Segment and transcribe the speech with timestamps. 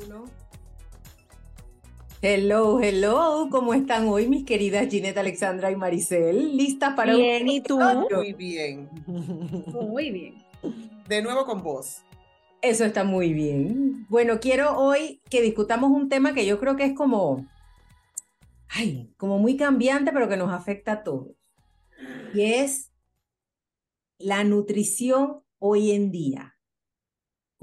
[0.00, 0.24] Uno.
[2.20, 6.56] Hello, hello, ¿cómo están hoy mis queridas Ginette, Alexandra y Maricel?
[6.56, 7.80] ¿Listas para bien, ¿y tú?
[7.80, 8.88] Muy bien.
[9.06, 10.44] Muy bien.
[11.08, 12.02] De nuevo con vos.
[12.60, 14.06] Eso está muy bien.
[14.08, 17.44] Bueno, quiero hoy que discutamos un tema que yo creo que es como,
[18.68, 21.34] ay, como muy cambiante, pero que nos afecta a todos.
[22.32, 22.92] Y es
[24.18, 26.51] la nutrición hoy en día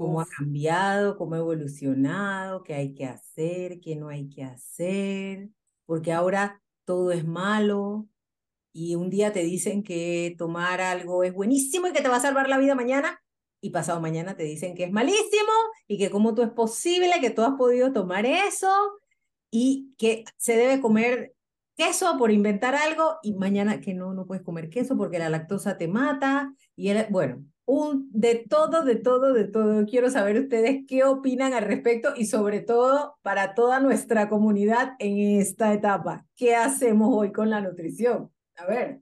[0.00, 5.50] cómo ha cambiado, cómo ha evolucionado, qué hay que hacer, qué no hay que hacer,
[5.84, 8.08] porque ahora todo es malo
[8.72, 12.20] y un día te dicen que tomar algo es buenísimo y que te va a
[12.20, 13.20] salvar la vida mañana
[13.60, 15.52] y pasado mañana te dicen que es malísimo
[15.86, 18.72] y que cómo tú es posible que tú has podido tomar eso
[19.50, 21.34] y que se debe comer
[21.76, 25.76] queso por inventar algo y mañana que no, no puedes comer queso porque la lactosa
[25.76, 29.86] te mata y el, bueno, un, de todo, de todo, de todo.
[29.86, 35.38] Quiero saber ustedes qué opinan al respecto y sobre todo para toda nuestra comunidad en
[35.40, 36.26] esta etapa.
[36.34, 38.32] ¿Qué hacemos hoy con la nutrición?
[38.56, 39.00] A ver.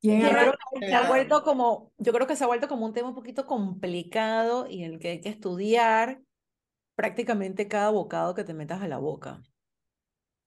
[0.00, 2.86] ¿Quién yo creo que se ha vuelto como, yo creo que se ha vuelto como
[2.86, 6.20] un tema un poquito complicado y en el que hay que estudiar
[6.96, 9.42] prácticamente cada bocado que te metas a la boca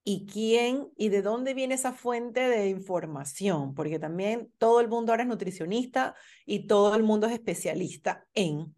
[0.03, 5.11] y quién y de dónde viene esa fuente de información, porque también todo el mundo
[5.11, 8.75] ahora es nutricionista y todo el mundo es especialista en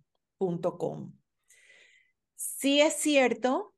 [0.78, 1.14] .com.
[2.36, 3.76] Sí es cierto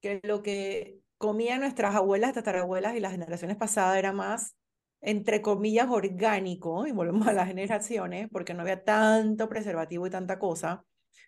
[0.00, 4.56] que lo que comían nuestras abuelas, tatarabuelas y las generaciones pasadas era más,
[5.00, 10.38] entre comillas, orgánico, y volvemos a las generaciones, porque no había tanto preservativo y tanta
[10.38, 10.84] cosa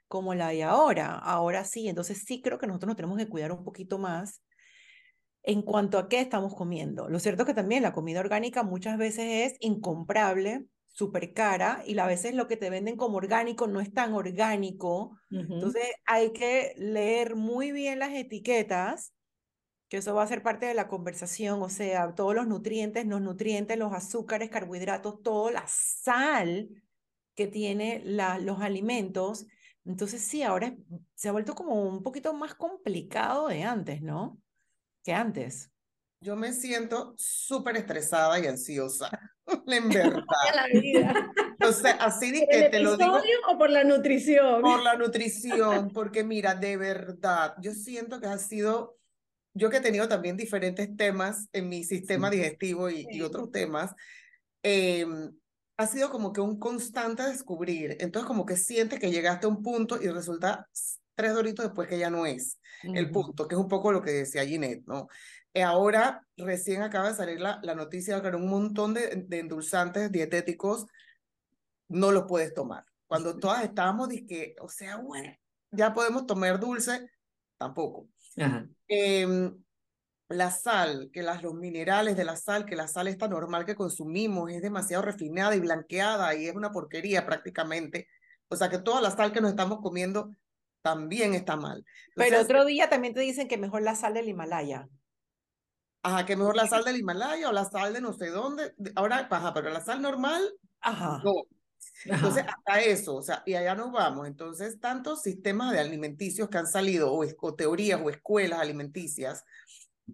[0.09, 1.15] como la hay ahora.
[1.19, 4.43] Ahora sí, entonces sí creo que nosotros nos tenemos que cuidar un poquito más
[5.49, 7.09] en cuanto a qué estamos comiendo.
[7.09, 11.99] Lo cierto es que también la comida orgánica muchas veces es incomprable, súper cara, y
[11.99, 15.17] a veces lo que te venden como orgánico no es tan orgánico.
[15.31, 19.15] Entonces hay que leer muy bien las etiquetas,
[19.89, 23.23] que eso va a ser parte de la conversación, o sea, todos los nutrientes, los
[23.23, 26.69] nutrientes, los azúcares, carbohidratos, toda la sal
[27.35, 29.47] que tiene la, los alimentos.
[29.87, 30.77] Entonces sí, ahora
[31.15, 34.39] se ha vuelto como un poquito más complicado de antes, ¿no?
[35.09, 35.71] Que antes.
[36.23, 39.09] Yo me siento súper estresada y ansiosa,
[39.67, 40.23] en verdad.
[41.67, 43.17] o sea, así de que te lo digo.
[43.49, 44.61] o por la nutrición?
[44.61, 48.99] Por la nutrición, porque mira, de verdad, yo siento que ha sido,
[49.55, 53.95] yo que he tenido también diferentes temas en mi sistema digestivo y, y otros temas,
[54.63, 55.07] eh,
[55.79, 57.97] ha sido como que un constante descubrir.
[58.01, 60.69] Entonces, como que sientes que llegaste a un punto y resulta
[61.19, 64.13] tres doritos después que ya no es el punto, que es un poco lo que
[64.13, 65.09] decía Ginette, ¿no?
[65.53, 69.41] Eh, ahora recién acaba de salir la, la noticia de que un montón de, de
[69.41, 70.87] endulzantes dietéticos
[71.89, 72.85] no los puedes tomar.
[73.09, 75.35] Cuando todas estábamos, que o sea, bueno,
[75.73, 77.11] ya podemos tomar dulce,
[77.57, 78.09] tampoco.
[78.87, 79.51] Eh,
[80.29, 83.75] la sal, que las, los minerales de la sal, que la sal está normal que
[83.75, 88.07] consumimos es demasiado refinada y blanqueada y es una porquería prácticamente.
[88.49, 90.37] O sea que toda la sal que nos estamos comiendo
[90.83, 91.85] también está mal.
[92.15, 94.89] pero otro día también te dicen que mejor la sal del Himalaya.
[96.03, 98.75] Ajá, que mejor la sal del Himalaya o la sal de no sé dónde.
[98.95, 100.43] Ahora, ajá, pero la sal normal,
[100.81, 101.21] ajá.
[101.25, 101.33] no.
[102.05, 104.27] Entonces, hasta eso, o sea, y allá nos vamos.
[104.27, 109.45] Entonces, tantos sistemas de alimenticios que han salido, o, teorías o escuelas alimenticias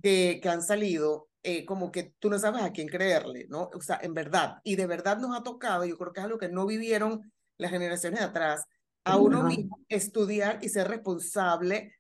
[0.03, 3.71] que, que han salido, eh, como que tú no sabes a quién creerle, ¿no?
[3.75, 6.39] O sea, en verdad, y de verdad nos ha tocado, yo creo que es algo
[6.39, 8.65] que no vivieron las generaciones de atrás,
[9.05, 11.95] a uno mismo estudiar y ser responsable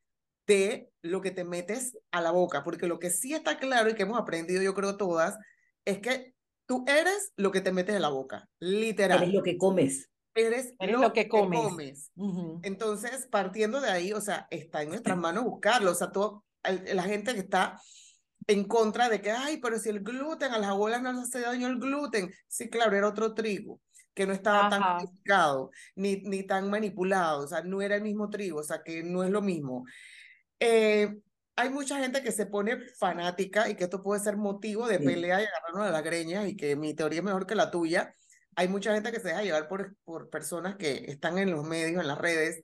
[0.47, 3.95] de lo que te metes a la boca, porque lo que sí está claro y
[3.95, 5.37] que hemos aprendido yo creo todas
[5.85, 6.35] es que
[6.67, 9.23] tú eres lo que te metes en la boca, literal.
[9.23, 10.11] Eres lo que comes.
[10.35, 12.11] Eres, lo, que comes.
[12.63, 17.05] Entonces, partiendo de ahí, o sea, está en nuestras manos buscarlo, o sea, todo, la
[17.05, 17.81] gente que está
[18.49, 21.41] en contra de que, ay, pero si el gluten, a las abuelas no les hace
[21.41, 22.33] daño el gluten.
[22.49, 23.81] Sí, claro, era otro trigo
[24.15, 28.31] que no estaba tan modificado ni, ni tan manipulado, o sea, no era el mismo
[28.31, 29.85] trigo, o sea, que no es lo mismo.
[30.61, 31.15] Eh,
[31.57, 35.41] hay mucha gente que se pone fanática y que esto puede ser motivo de pelea
[35.41, 38.13] y agarrarnos a la greña y que mi teoría es mejor que la tuya.
[38.57, 42.01] Hay mucha gente que se deja llevar por, por personas que están en los medios,
[42.01, 42.63] en las redes,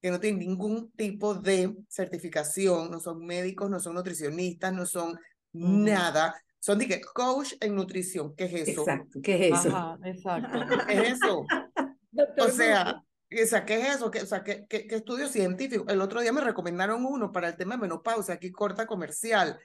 [0.00, 5.18] que no tienen ningún tipo de certificación, no son médicos, no son nutricionistas, no son
[5.52, 8.82] nada, son de que coach en nutrición, ¿qué es eso?
[8.82, 9.76] Exacto, ¿qué es eso?
[9.76, 10.58] Ajá, exacto.
[10.86, 11.46] ¿Qué es eso?
[12.38, 13.02] o sea,
[13.32, 14.10] o sea, ¿qué es eso?
[14.10, 15.84] ¿Qué, o sea, ¿qué, qué, qué estudio científico?
[15.88, 19.58] El otro día me recomendaron uno para el tema de menopausia, aquí corta comercial.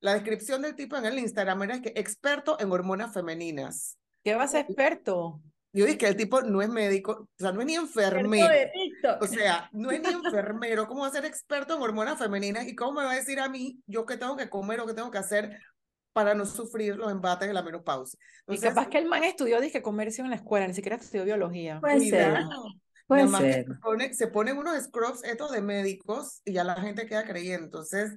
[0.00, 3.98] La descripción del tipo en el Instagram era que experto en hormonas femeninas.
[4.22, 5.40] ¿Qué vas a experto?
[5.74, 8.46] yo dije que el tipo no es médico, o sea, no es ni enfermero.
[9.20, 10.86] O sea, no es ni enfermero.
[10.86, 12.66] ¿Cómo va a ser experto en hormonas femeninas?
[12.68, 14.92] ¿Y cómo me va a decir a mí yo qué tengo que comer o qué
[14.92, 15.58] tengo que hacer
[16.12, 18.18] para no sufrir los embates de la menopausia?
[18.48, 21.80] y capaz que el man estudió, dije, comercio en la escuela, ni siquiera estudió biología.
[21.80, 22.44] Puede ser.
[23.06, 23.66] Puede ser.
[23.66, 27.64] Se, pone, se ponen unos scrubs estos de médicos y ya la gente queda creyendo.
[27.64, 28.16] Entonces,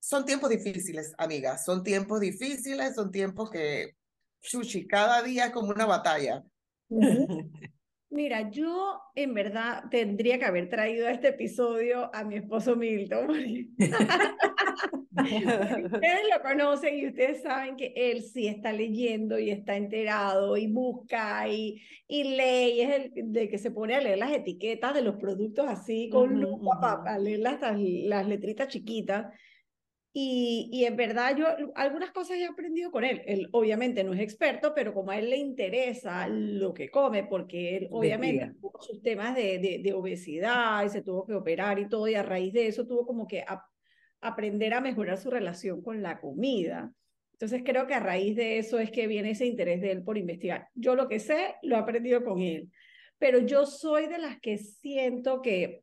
[0.00, 1.64] son tiempos difíciles, amigas.
[1.64, 3.96] Son tiempos difíciles, son tiempos que,
[4.40, 6.42] chuchi, cada día es como una batalla.
[8.14, 13.28] Mira, yo en verdad tendría que haber traído a este episodio a mi esposo Milton.
[15.16, 20.68] ustedes lo conocen y ustedes saben que él sí está leyendo y está enterado y
[20.68, 24.94] busca y, y lee y es el de que se pone a leer las etiquetas
[24.94, 29.26] de los productos así con lupa a leer las, las letritas chiquitas.
[30.16, 31.44] Y, y, en verdad yo
[31.74, 33.22] algunas cosas he aprendido con él.
[33.26, 37.76] Él obviamente no es experto, pero como a él le interesa lo que come, porque
[37.76, 41.88] él obviamente tuvo sus temas de, de, de, obesidad y se tuvo que operar y
[41.88, 43.44] todo, y a raíz de eso tuvo como que
[44.20, 46.92] aprender a mejorar su relación con la comida.
[47.32, 50.16] Entonces creo que a raíz de eso es que viene ese interés de él por
[50.16, 50.68] investigar.
[50.74, 52.70] Yo lo que sé lo he aprendido con él,
[53.18, 55.82] pero yo soy de las que siento que,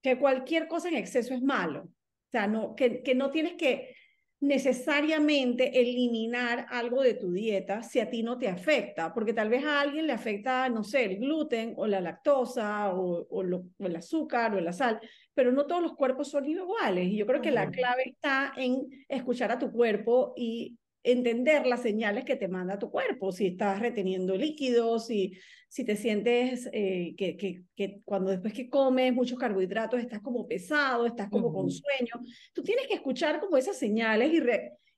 [0.00, 1.90] que cualquier cosa en exceso es malo.
[2.28, 3.94] O sea, no, que, que no tienes que
[4.40, 9.64] necesariamente eliminar algo de tu dieta si a ti no te afecta, porque tal vez
[9.64, 13.86] a alguien le afecta, no sé, el gluten o la lactosa o, o, lo, o
[13.86, 15.00] el azúcar o la sal,
[15.34, 17.06] pero no todos los cuerpos son iguales.
[17.06, 21.82] Y yo creo que la clave está en escuchar a tu cuerpo y entender las
[21.82, 25.32] señales que te manda tu cuerpo, si estás reteniendo líquidos, si,
[25.68, 30.46] si te sientes eh, que, que, que, cuando después que comes muchos carbohidratos estás como
[30.46, 32.14] pesado, estás como con sueño,
[32.52, 34.42] tú tienes que escuchar como esas señales y,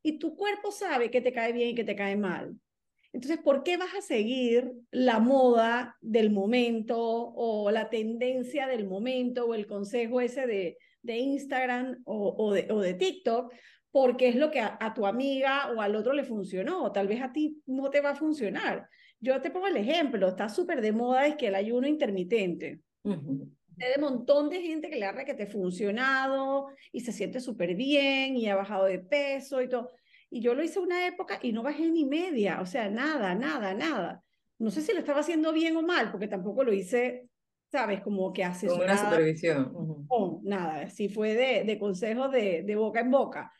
[0.02, 2.56] y tu cuerpo sabe que te cae bien y que te cae mal.
[3.12, 9.46] Entonces, ¿por qué vas a seguir la moda del momento o la tendencia del momento
[9.46, 13.52] o el consejo ese de, de Instagram o, o, de, o de TikTok?
[13.92, 17.32] Porque es lo que a, tu amiga o al otro le funcionó, tal vez a
[17.32, 18.88] ti no te va a funcionar.
[19.18, 22.80] Yo te pongo el ejemplo, está súper de moda es que el ayuno intermitente.
[23.04, 27.74] Hay un montón de gente que le ha que te funcionado y se siente súper
[27.74, 29.90] bien y ha bajado de peso y todo.
[30.30, 33.74] Y yo lo hice una época y no bajé ni media, o sea, nada, nada,
[33.74, 34.22] nada.
[34.58, 37.28] No sé si lo estaba haciendo bien o mal, porque tampoco lo hice,
[37.72, 39.72] sabes, como que hace Con una supervisión.
[40.08, 43.52] No, nada, sí fue de, de consejos de, de boca en boca.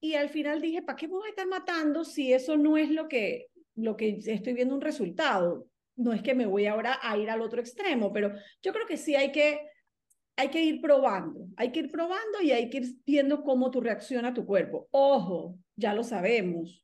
[0.00, 3.08] Y al final dije, ¿para qué voy a estar matando si eso no es lo
[3.08, 5.66] que, lo que estoy viendo un resultado?
[5.96, 8.32] No es que me voy ahora a ir al otro extremo, pero
[8.62, 9.60] yo creo que sí hay que,
[10.36, 13.82] hay que ir probando, hay que ir probando y hay que ir viendo cómo tú
[13.82, 14.88] reacciona tu cuerpo.
[14.90, 16.82] Ojo, ya lo sabemos,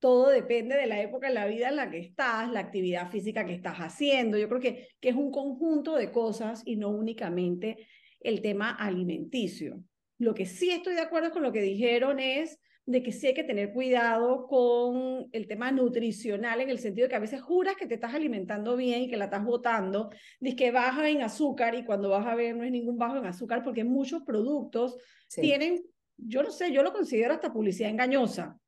[0.00, 3.44] todo depende de la época de la vida en la que estás, la actividad física
[3.44, 4.38] que estás haciendo.
[4.38, 7.86] Yo creo que, que es un conjunto de cosas y no únicamente
[8.20, 9.82] el tema alimenticio.
[10.18, 13.34] Lo que sí estoy de acuerdo con lo que dijeron es de que sí hay
[13.34, 17.76] que tener cuidado con el tema nutricional en el sentido de que a veces juras
[17.76, 20.10] que te estás alimentando bien y que la estás botando,
[20.40, 23.26] dices que baja en azúcar y cuando vas a ver no es ningún bajo en
[23.26, 24.96] azúcar porque muchos productos
[25.28, 25.84] tienen,
[26.16, 28.58] yo no sé, yo lo considero hasta publicidad engañosa.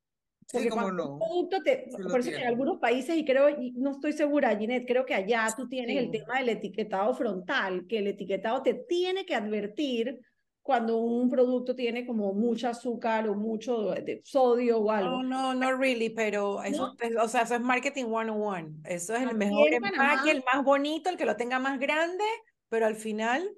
[0.52, 1.18] Porque sí, no.
[1.18, 5.06] producto te, por eso en algunos países, y creo, y no estoy segura, Ginette, creo
[5.06, 9.34] que allá tú tienes el tema del etiquetado frontal, que el etiquetado te tiene que
[9.34, 10.20] advertir
[10.62, 15.22] cuando un producto tiene como mucho azúcar o mucho de sodio o algo.
[15.22, 18.68] No, no, no really, pero eso, o sea, eso es marketing one on one.
[18.84, 22.24] Eso es el mejor empaque, el más bonito, el que lo tenga más grande,
[22.68, 23.50] pero al final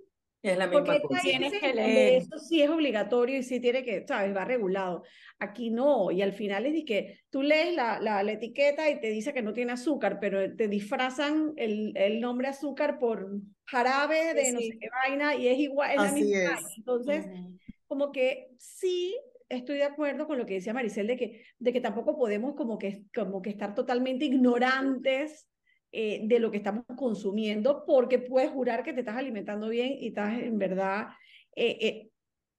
[0.43, 1.21] es la misma Porque cosa.
[1.23, 2.23] Tienes que leer.
[2.23, 5.05] Eso sí es obligatorio y sí tiene que, sabes, va regulado.
[5.39, 9.01] Aquí no, y al final es de que tú lees la, la, la, etiqueta y
[9.01, 13.31] te dice que no tiene azúcar, pero te disfrazan el, el nombre azúcar por
[13.65, 14.53] jarabe de sí.
[14.53, 16.59] no sé qué vaina y es igual, es Así la misma.
[16.59, 16.79] Es.
[16.79, 17.59] Entonces, uh -huh.
[17.87, 19.17] como que sí
[19.49, 22.79] estoy de acuerdo con lo que decía Maricel de que, de que tampoco podemos como
[22.79, 25.47] que, como que estar totalmente ignorantes
[25.95, 30.09] eh, de lo que estamos consumiendo, porque puedes jurar que te estás alimentando bien y
[30.09, 31.09] estás en verdad
[31.55, 32.11] eh, eh,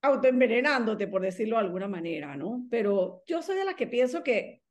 [0.03, 2.67] autoenvenenándote, por decirlo de alguna manera, ¿no?
[2.69, 4.61] Pero yo soy de las que pienso que,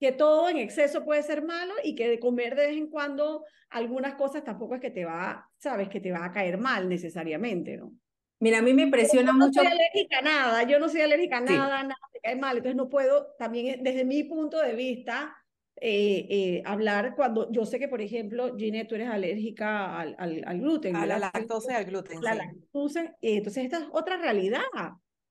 [0.00, 3.44] que todo en exceso puede ser malo y que de comer de vez en cuando
[3.68, 7.76] algunas cosas tampoco es que te va, sabes, que te va a caer mal necesariamente,
[7.76, 7.92] ¿no?
[8.38, 9.62] Mira, a mí me impresiona yo no mucho.
[9.62, 11.88] No soy alérgica a nada, yo no soy alérgica a nada, sí.
[11.88, 15.36] nada te cae mal, entonces no puedo, también desde mi punto de vista,
[15.80, 20.42] eh, eh, hablar cuando yo sé que, por ejemplo, Ginette, tú eres alérgica al, al,
[20.46, 20.94] al gluten.
[20.96, 22.20] A la lactosa y al gluten.
[22.20, 22.38] La sí.
[22.38, 24.60] lactosa, eh, entonces esta es otra realidad.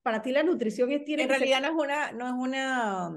[0.02, 1.72] Para ti la nutrición es, tiene En realidad ser...
[1.72, 3.12] no es una, no es una,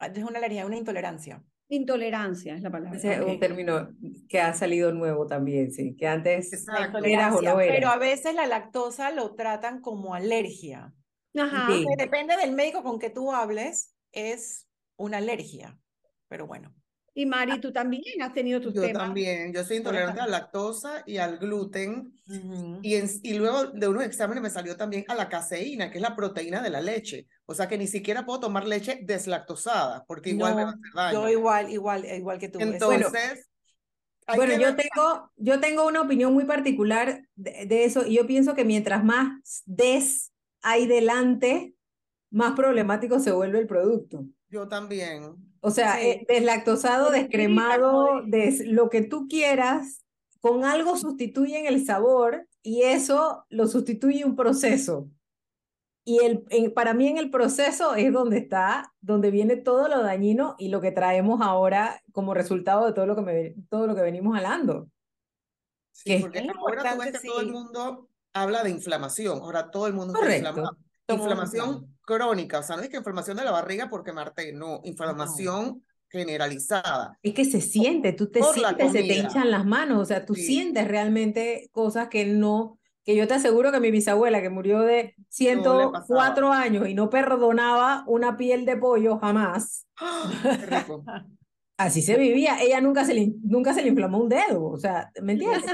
[0.00, 1.42] es una alergia, es una intolerancia.
[1.68, 2.98] Intolerancia es la palabra.
[2.98, 3.40] Ese es un Ok.
[3.40, 3.88] término
[4.28, 6.98] que ha salido nuevo también, sí, que antes Exacto.
[7.04, 7.94] eras o no pero eras.
[7.94, 10.92] a veces la lactosa lo tratan como alergia.
[11.34, 11.72] Ajá.
[11.72, 11.86] Sí.
[11.96, 15.78] Depende del médico con que tú hables, es una alergia.
[16.32, 16.74] Pero bueno.
[17.14, 19.02] Y Mari, tú también has tenido tus Yo temas.
[19.02, 22.18] también, yo soy intolerante a la lactosa y al gluten.
[22.26, 22.78] Ujú.
[22.80, 26.02] Y, en- y luego de unos exámenes me salió también a la caseína, que es
[26.02, 27.26] la proteína de la leche.
[27.44, 30.78] O sea que ni siquiera puedo tomar leche deslactosada, porque igual me va a No,
[30.80, 31.20] hacer daño.
[31.24, 32.60] yo igual, igual, igual que tú.
[32.60, 33.50] es- Entonces,
[34.34, 38.14] Bueno, que yo ver- tengo, yo tengo una opinión muy particular de, de eso y
[38.16, 41.74] yo pienso que mientras más des hay delante,
[42.30, 44.24] más problemático se vuelve el producto.
[44.52, 45.34] Yo también.
[45.60, 46.06] O sea, Sí.
[46.06, 50.04] eh, deslactosado, Como descremado, des- lo que tú quieras,
[50.40, 55.08] con algo sustituyen el sabor y eso lo sustituye un proceso.
[56.04, 60.02] Y el, en- para mí en el proceso es donde está, donde viene todo lo
[60.02, 63.94] dañino y lo que traemos ahora como resultado de todo lo que, me- todo lo
[63.94, 64.88] que venimos hablando.
[65.92, 67.52] Sí, porque Es ahora tú ves que todo el sí.
[67.52, 69.38] mundo habla de inflamación.
[69.40, 70.48] Ahora todo el mundo está Correcto.
[70.48, 70.76] inflamado.
[71.08, 74.52] Mundo Inflamación crónica, o sea, no es que inflamación de la barriga porque me harté,
[74.52, 77.18] no, inflamación generalizada.
[77.22, 80.24] Es que se siente, tú te Por sientes, se te hinchan las manos, o sea,
[80.26, 80.44] tú Sí.
[80.46, 85.14] sientes realmente cosas que no, que yo te aseguro que mi bisabuela que murió de
[85.16, 85.28] pasaba.
[85.30, 90.30] 104 años y no perdonaba una piel de pollo jamás, ¡Ah!
[90.60, 91.04] Qué rico.
[91.84, 95.10] así se vivía, ella nunca se le, nunca se le inflamó un dedo, o sea,
[95.22, 95.64] ¿me entiendes?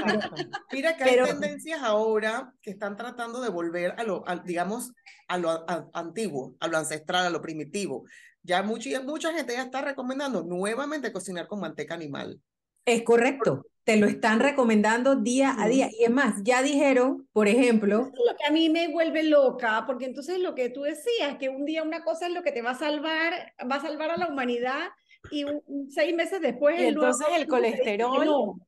[0.71, 4.93] Mira que hay tendencias ahora que están tratando de volver a lo, a- digamos,
[5.27, 8.05] a lo a- antiguo, a lo ancestral, a lo primitivo.
[8.43, 12.39] Ya mucha, mucha gente ya está recomendando nuevamente cocinar con manteca animal.
[12.85, 15.89] Es correcto, te lo están recomendando día a día.
[15.99, 19.23] Y es más, ya dijeron, por ejemplo, Eso es lo que a mí me vuelve
[19.23, 22.51] loca, porque entonces lo que tú decías, que un día una cosa es lo que
[22.51, 24.87] te va a salvar, va a salvar a la humanidad
[25.31, 28.59] y un- seis meses después Y el entonces el que colesterol, no.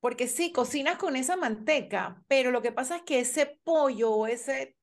[0.00, 4.26] porque sí, cocinas con esa manteca, pero lo que pasa es que ese pollo o
[4.26, 4.76] ese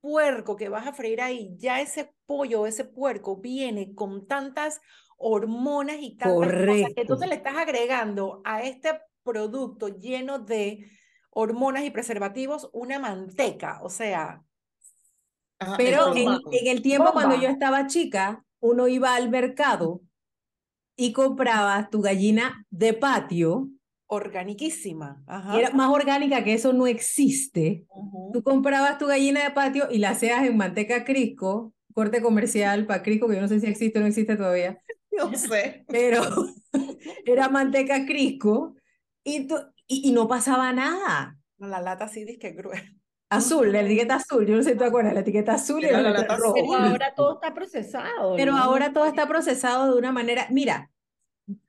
[0.00, 4.80] puerco que vas a freír ahí, ya ese pollo o ese puerco viene con tantas
[5.18, 7.16] hormonas y tantas cosas que Correcto.
[7.18, 10.86] te le estás agregando a este producto lleno de
[11.30, 14.44] hormonas y preservativos una manteca, o sea,
[15.58, 17.52] Ajá, pero en, en el tiempo cuando yo Bomba.
[17.52, 20.00] estaba chica, uno iba al mercado
[20.96, 23.68] y compraba tu gallina de patio,
[24.06, 25.22] organiquísima.
[25.26, 25.58] Ajá.
[25.58, 27.84] era más orgánica que eso no existe.
[27.88, 28.32] Ujú.
[28.32, 33.02] Tú comprabas tu gallina de patio y la hacías en manteca Crisco, corte comercial para
[33.02, 34.78] Crisco, que yo no sé si existe o no existe todavía,
[35.16, 35.84] No sé.
[35.88, 36.22] pero
[37.26, 38.74] era manteca Crisco
[39.22, 41.38] y, tú, y, y no pasaba nada.
[41.58, 42.84] La lata así dice que gruesa.
[43.36, 46.02] Azul, la etiqueta azul, yo no sé si te acuerdas, la etiqueta azul y la
[46.02, 46.54] la roja.
[46.54, 48.36] Pero ahora todo está procesado.
[48.36, 48.58] Pero ¿no?
[48.58, 50.90] ahora todo está procesado de una manera, mira,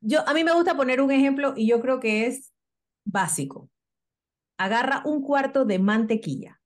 [0.01, 2.53] yo a mí me gusta poner un ejemplo y yo creo que es
[3.05, 3.69] básico.
[4.57, 6.62] Agarra un cuarto de mantequilla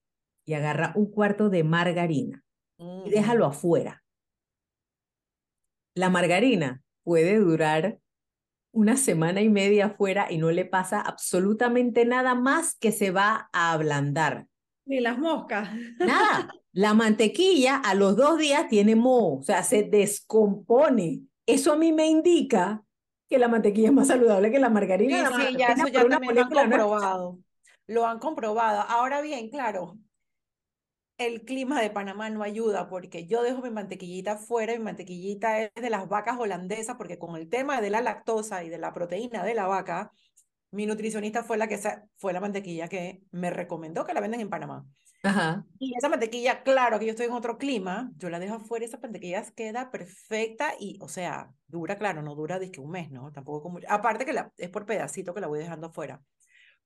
[0.45, 2.43] y agarra un cuarto de margarina
[2.77, 4.03] y déjalo afuera.
[5.95, 7.99] La margarina puede durar
[8.71, 13.49] una semana y media afuera y no le pasa absolutamente nada más que se va
[13.51, 14.48] a ablandar.
[14.89, 15.69] Ni las moscas.
[15.99, 16.51] Nada.
[16.71, 21.21] La mantequilla a los dos días tiene moho, o sea, se descompone.
[21.45, 22.83] Eso a mí me indica
[23.27, 25.27] que la mantequilla es más saludable que la margarina.
[25.27, 27.39] Sí, La sí, ya eso ya también lo han comprobado.
[27.85, 28.81] Lo han comprobado.
[28.81, 29.99] Ahora bien, claro,
[31.19, 35.71] el clima de Panamá no ayuda porque yo dejo mi mantequillita afuera, mi mantequillita es
[35.75, 39.43] de las vacas holandesas porque con el tema de la lactosa y de la proteína
[39.43, 40.11] de la vaca,
[40.71, 41.79] mi nutricionista fue la que
[42.17, 44.85] fue la mantequilla que me recomendó que la venden en Panamá.
[45.23, 45.65] Ajá.
[45.79, 48.99] Y esa mantequilla, claro que yo estoy en otro clima, yo la dejo afuera, esa
[48.99, 53.31] mantequilla queda perfecta y, o sea, dura, claro, no dura que un mes, ¿no?
[53.31, 56.21] Tampoco como, aparte que la, es por pedacito que la voy dejando afuera.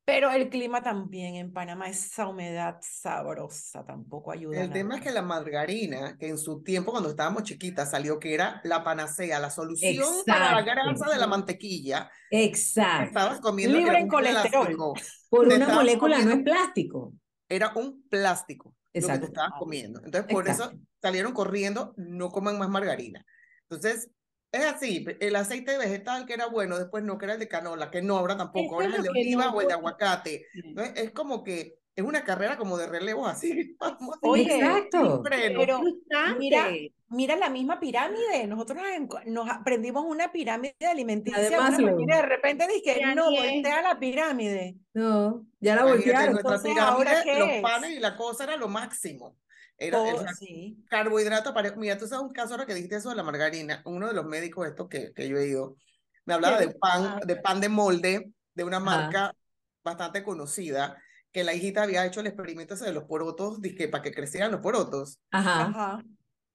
[0.06, 4.62] Pero el clima también en Panamá, esa humedad sabrosa tampoco ayuda.
[4.62, 8.34] El tema es que la margarina, que en su tiempo cuando estábamos chiquitas salió que
[8.34, 10.82] era la panacea, la solución para la Exacto.
[10.84, 13.06] grasa de la mantequilla, Exacto.
[13.08, 14.52] estabas comiendo Libre en colesterol.
[14.66, 14.94] plástico,
[15.30, 17.14] Por te una molécula no es comiendo- plástico.
[17.48, 19.22] era un plástico lo que Exacto.
[19.22, 20.02] te estabas comiendo.
[20.04, 20.86] Entonces, por eso Exacto.
[21.02, 23.26] salieron corriendo, no coman más margarina.
[23.70, 24.10] Entonces,
[24.54, 27.90] es así, el aceite vegetal que era bueno, después no, que era el de canola,
[27.90, 30.46] que no, ahora tampoco, ahora es el de oliva no o el de aguacate.
[30.54, 33.76] Entonces, es como que es una carrera como de relevos así.
[33.80, 35.24] vamos Oye, Exacto.
[35.28, 35.82] Pero
[36.38, 36.70] mira,
[37.10, 38.46] mira la misma pirámide.
[38.46, 38.78] Nosotros
[39.26, 44.00] nos, aprendimos una pirámide alimenticia de una manera, de repente dije, Ya no, voltea la
[44.00, 44.76] pirámide.
[44.94, 46.34] No, ya la voltearon.
[46.34, 47.62] nuestra Entonces, ¿ahora pirámide, qué los es?
[47.62, 49.36] panes y la cosa era lo máximo.
[49.78, 50.84] Era el sí.
[50.90, 51.54] carbohidrato.
[51.78, 53.82] Mira, tú sabes un caso ahora que dijiste eso de la margarina.
[53.86, 55.76] Uno de los médicos estos que, que yo he ido
[56.26, 58.86] me hablaba de pan, de pan de molde de una Ajá.
[58.86, 59.36] marca
[59.84, 61.02] bastante conocida,
[61.32, 64.52] que la hijita había hecho el experimento ese de los porotos, dizque para que crecieran
[64.52, 65.20] los porotos.
[65.32, 65.66] Ajá.
[65.66, 66.04] Ajá.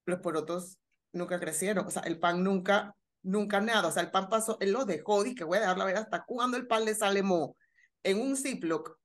[0.06, 0.78] Los porotos
[1.12, 4.72] nunca crecieron, o sea, el pan nunca, nunca nada, o sea, el pan pasó, él
[4.72, 7.56] lo dejó, dije, voy a dejarlo a ver hasta cuándo el pan le sale mo,
[8.02, 8.98] en un Ziploc,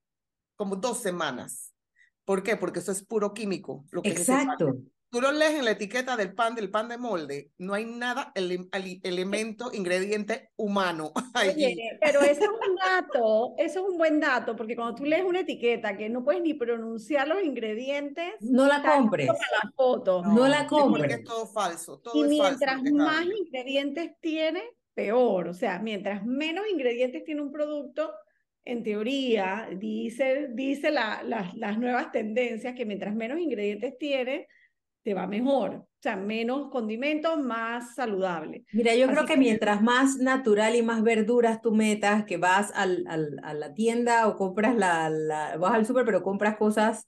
[0.56, 1.73] como dos semanas.
[2.24, 2.56] ¿Por qué?
[2.56, 3.84] Porque eso es puro químico.
[3.90, 4.20] Lo que es.
[4.28, 4.74] Exacto.
[5.10, 8.32] Tú lo lees en la etiqueta del pan, del pan de molde, no hay nada,
[8.34, 11.66] ele- ali- elemento, ingrediente humano allí.
[11.66, 15.24] Oye, pero eso es un dato, eso es un buen dato, porque cuando tú lees
[15.24, 19.28] una etiqueta que no puedes ni pronunciar los ingredientes, No la compres.
[19.28, 20.24] la foto.
[20.24, 21.18] No la Sí, porque compres.
[21.18, 24.64] es todo falso, todo Y es mientras más ingredientes tiene,
[24.94, 25.46] peor.
[25.46, 28.12] O sea, mientras menos ingredientes tiene un producto,
[28.64, 34.48] en teoría, dice, dice la- las- las nuevas tendencias que mientras menos ingredientes tiene,
[35.02, 35.70] te va mejor.
[35.74, 38.64] O sea, menos condimentos, más saludable.
[38.72, 42.36] Mira, yo creo Así que que- mientras más natural y más verduras tú metas, que
[42.38, 46.56] vas al, al- a la tienda o compras la, la, vas al súper, pero compras
[46.56, 47.06] cosas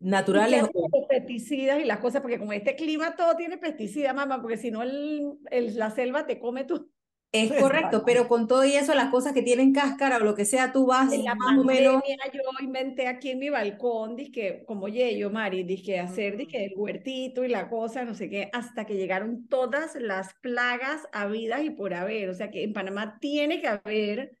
[0.00, 0.62] naturales.
[0.62, 4.70] los pesticidas y las cosas, porque con este clima todo tiene pesticidas, mamá, porque si
[4.70, 6.90] no el, el- la selva te come tu...
[7.30, 8.04] Es Pues, correcto, vale.
[8.06, 10.86] pero con todo y eso, las cosas que tienen cáscara o lo que sea, tú
[10.86, 12.02] vas En la más o menos.
[12.02, 16.72] pandemia yo inventé aquí en mi balcón, dizque, como yo, Mari, dizque hacer, dizque el
[16.76, 21.70] huertito y la cosa, no sé qué, hasta que llegaron todas las plagas habidas y
[21.70, 22.30] por haber.
[22.30, 24.38] O sea que en Panamá tiene que haber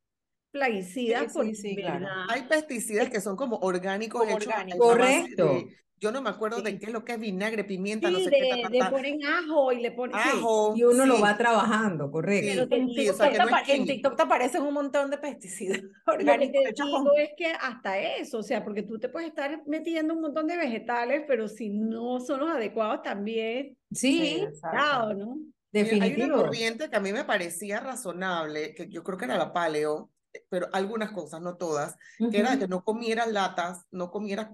[0.50, 2.06] plaguicidas Sí, sí, claro.
[2.28, 5.44] Hay pesticidas que son como orgánicos Como hechos Correcto.
[5.54, 6.78] de- yo no me acuerdo de Sí.
[6.78, 8.78] qué es lo que es vinagre, pimienta, no Sí, sé qué, ta, de, ta, de
[8.78, 8.90] ta.
[8.90, 10.18] ponen ajo y le ponen...
[10.18, 10.28] sí.
[10.38, 10.74] ajo.
[10.76, 11.22] Y uno lo sí.
[11.22, 12.46] va trabajando, correcto.
[12.46, 13.86] Pero En digo o sea, TikTok, no en.
[13.86, 17.98] TikTok te aparecen un montón de pesticidas Lo que orgánicos te digo es que hasta
[18.00, 21.70] eso, o sea, porque tú te puedes estar metiendo un montón de vegetales, pero si
[21.70, 25.38] no son los adecuados también, Sí, cuidado, ¿no?
[25.76, 26.36] Mira, Hay una definitivo.
[26.36, 30.10] corriente que a mí me parecía razonable, que yo creo que era la paleo,
[30.48, 31.96] pero algunas cosas, no todas,
[32.30, 32.64] que era de Ujú.
[32.64, 34.50] que no comieras latas, no comieras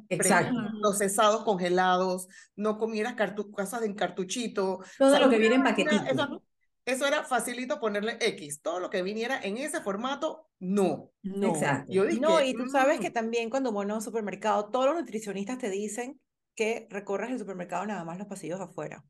[0.81, 3.15] procesados congelados, no comieras
[3.53, 4.81] cosas en cartuchito.
[4.99, 6.05] Todo o sea, lo que viene en paquetito.
[6.07, 6.43] Eso,
[6.85, 8.61] eso era facilito ponerle X.
[8.61, 11.11] Todo lo que viniera en ese formato, no.
[11.23, 11.49] No.
[11.49, 11.93] Exacto.
[11.93, 14.87] Yo dije, No, y tú sabes que mm, también cuando va a un supermercado, todos
[14.87, 16.21] los nutricionistas te dicen
[16.55, 19.05] que recorras el supermercado nada más los pasillos afuera.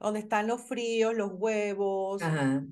[0.00, 2.22] Donde están los fríos, los huevos,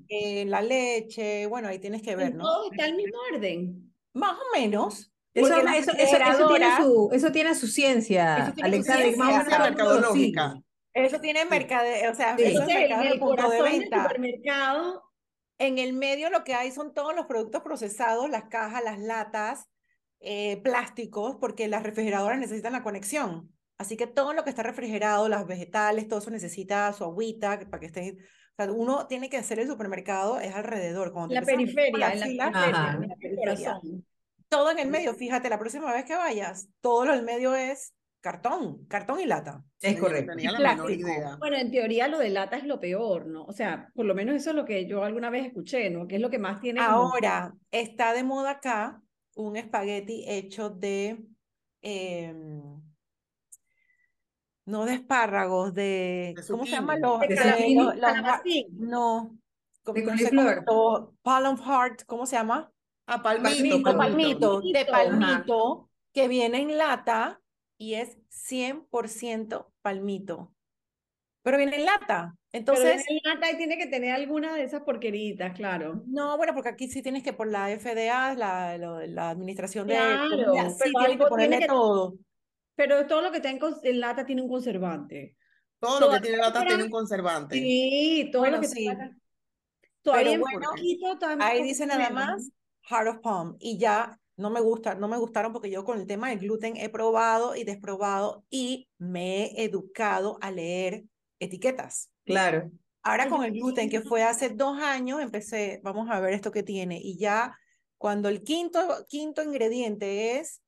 [0.07, 2.43] eh, la leche, bueno, ahí tienes que ver, En ¿no?
[2.43, 3.93] todo está el mismo orden.
[4.13, 5.13] Más o menos.
[5.35, 9.47] Eso, eso, eso, eso tiene su, eso tiene su ciencia, Eso tiene Alexa, ciencia, más
[9.47, 10.59] mercadológica.
[10.91, 12.43] Eso tiene mercade, o sea, Sí.
[12.45, 14.03] eso es Entonces, en mercado de el punto de del venta.
[14.03, 15.03] supermercado,
[15.59, 19.69] En el medio lo que hay son todos los productos procesados, las cajas, las latas,
[20.19, 23.53] eh, plásticos, porque las refrigeradoras necesitan la conexión.
[23.79, 27.79] Así que todo lo que está refrigerado, las vegetales, todo eso necesita su agüita para
[27.79, 28.17] que esté.
[28.19, 31.13] O sea, uno tiene que hacer el supermercado, es alrededor.
[31.13, 32.73] Cuando la periferia, la en la fila, periferia,
[33.53, 33.79] Ajá.
[33.81, 34.03] en la.
[34.49, 37.93] Todo en el medio, fíjate, la próxima vez que vayas, todo lo del medio es
[38.19, 39.63] cartón, cartón y lata.
[39.79, 40.33] Es correcto.
[40.35, 41.07] tenía Y la menor plástico.
[41.07, 41.35] idea.
[41.37, 43.45] Bueno, en teoría lo de lata es lo peor, ¿no?
[43.45, 46.05] O sea, por lo menos eso es lo que yo alguna vez escuché, ¿no?
[46.05, 49.01] Que es lo que más tiene como- Ahora, está de moda acá
[49.35, 51.23] un espagueti hecho de,
[51.81, 52.81] em,
[54.69, 56.97] no de espárragos, de, De ¿cómo se llama?
[56.97, 57.35] Los, De De
[57.75, 58.67] los- los har- calabacín.
[58.71, 59.37] no,
[59.85, 60.29] De no sé
[60.65, 62.71] cómo- palm heart, ¿cómo se llama?
[63.07, 63.49] Ah, palmito,
[63.81, 64.61] Palmito, Palmito, palmito.
[64.61, 65.19] de Palmito.
[65.19, 67.41] palmito, que viene en lata
[67.79, 70.51] y es 100% palmito.
[71.41, 72.35] Pero viene en lata.
[72.51, 76.03] Pero Entonces, en lata y tiene que tener alguna de esas porqueritas, claro.
[76.07, 79.95] No, bueno, porque aquí sí tienes que por la FDA, la, lo- la Administración de
[79.95, 82.15] Claro, Comida, sí pero tienes que ponerle tiene que- todo.
[82.79, 85.35] Pero todo lo que está en, en lata tiene un conservante.
[85.81, 87.55] Todo lo que tiene lata tiene un conservante.
[87.55, 88.87] Sí, todo Bueno, lo que sí.
[88.87, 89.11] está
[90.01, 92.49] Todavía en bueno, poquito, todavía Ahí dice nada más
[92.83, 96.07] Heart of Palm y ya no me gusta, no me gustaron porque yo con el
[96.07, 101.03] tema del gluten he probado y desprobado y me he educado a leer
[101.37, 102.09] etiquetas.
[102.23, 102.71] Claro.
[103.03, 106.63] Ahora con el gluten, que fue hace dos años, empecé, vamos a ver esto que
[106.63, 106.97] tiene.
[107.03, 107.57] Y ya
[107.97, 110.61] cuando el quinto, quinto ingrediente es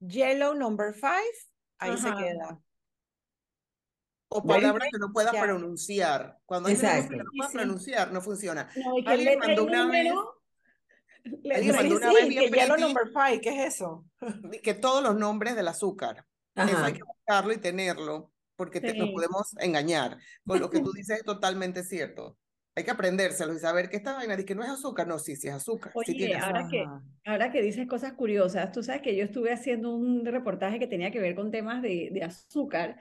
[0.00, 1.32] yellow number five,
[1.78, 2.18] ahí se Ajá.
[2.18, 2.60] queda.
[4.30, 5.42] O palabras que no puedas Ya.
[5.42, 6.38] pronunciar.
[6.44, 7.08] Cuando hay Exacto.
[7.10, 7.52] que no sí.
[7.56, 8.68] pronunciar, no funciona.
[8.76, 10.42] No, y que Alguien mandó una vez- número,
[11.24, 14.04] letra alguien y mandó Sí, una vez bien que yellow number five, ¿qué es eso?
[14.62, 16.26] que todos los nombres del azúcar.
[16.54, 16.86] Eso Ajá.
[16.86, 20.18] hay que buscarlo y tenerlo, porque te- nos podemos engañar.
[20.46, 22.36] Con lo que tú dices es totalmente cierto.
[22.78, 25.34] Hay que aprendérselo y saber que esta vaina de que no es azúcar, no, sí,
[25.34, 25.92] sí es azúcar.
[26.04, 26.70] sí Oye, tiene ahora azúcar.
[26.70, 30.86] que, ahora que dices cosas curiosas, tú sabes que yo estuve haciendo un reportaje que
[30.86, 32.96] tenía que ver con temas de, de azúcar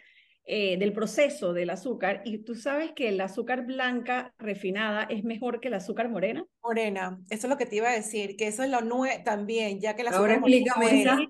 [0.46, 2.22] eh, del proceso del azúcar.
[2.26, 6.44] Y tú sabes que el azúcar blanca refinada es mejor que el azúcar morena.
[6.64, 9.80] Morena, eso es lo que te iba a decir, que eso es lo nuevo también,
[9.80, 11.30] ya que la Ahora azúcar morena explícame.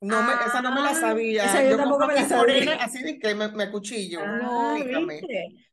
[0.00, 1.44] No me, esa no me la Ah, sabía.
[1.46, 2.74] esa yo tampoco compro me la sabía.
[2.76, 4.20] así de que me, me acuchillo.
[4.22, 4.76] Ah.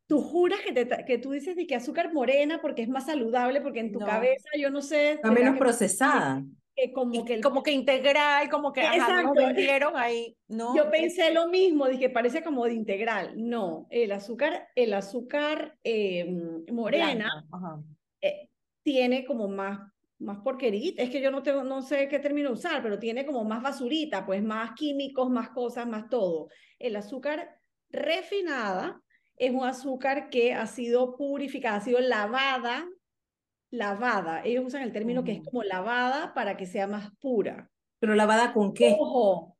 [0.07, 3.61] Tú juras que, te, que tú dices de que azúcar morena porque es más saludable,
[3.61, 4.05] porque en tu No.
[4.05, 6.43] cabeza, yo no sé, Está menos que- procesada.
[6.75, 10.75] que como Y que el- como que integral, como que ajá, no vendieron ahí, ¿no?
[10.75, 13.33] Yo pensé lo mismo, dije, parece como de integral.
[13.37, 16.25] No, el azúcar, el azúcar eh,
[16.71, 17.29] morena
[18.21, 18.49] eh,
[18.83, 19.79] tiene como más,
[20.23, 21.03] más porquerita.
[21.03, 24.25] Es que yo no tengo, no sé qué término usar, pero tiene como más basurita,
[24.25, 26.49] pues más químicos, más cosas, más todo.
[26.79, 27.59] El azúcar
[27.89, 29.01] refinada
[29.37, 32.87] es un azúcar que ha sido purificada, ha sido lavada,
[33.71, 34.43] lavada.
[34.43, 35.51] Ellos usan el término que es Ujú.
[35.51, 37.69] como lavada para que sea más pura.
[37.99, 38.95] Pero lavada con qué?
[38.99, 39.57] Ojo,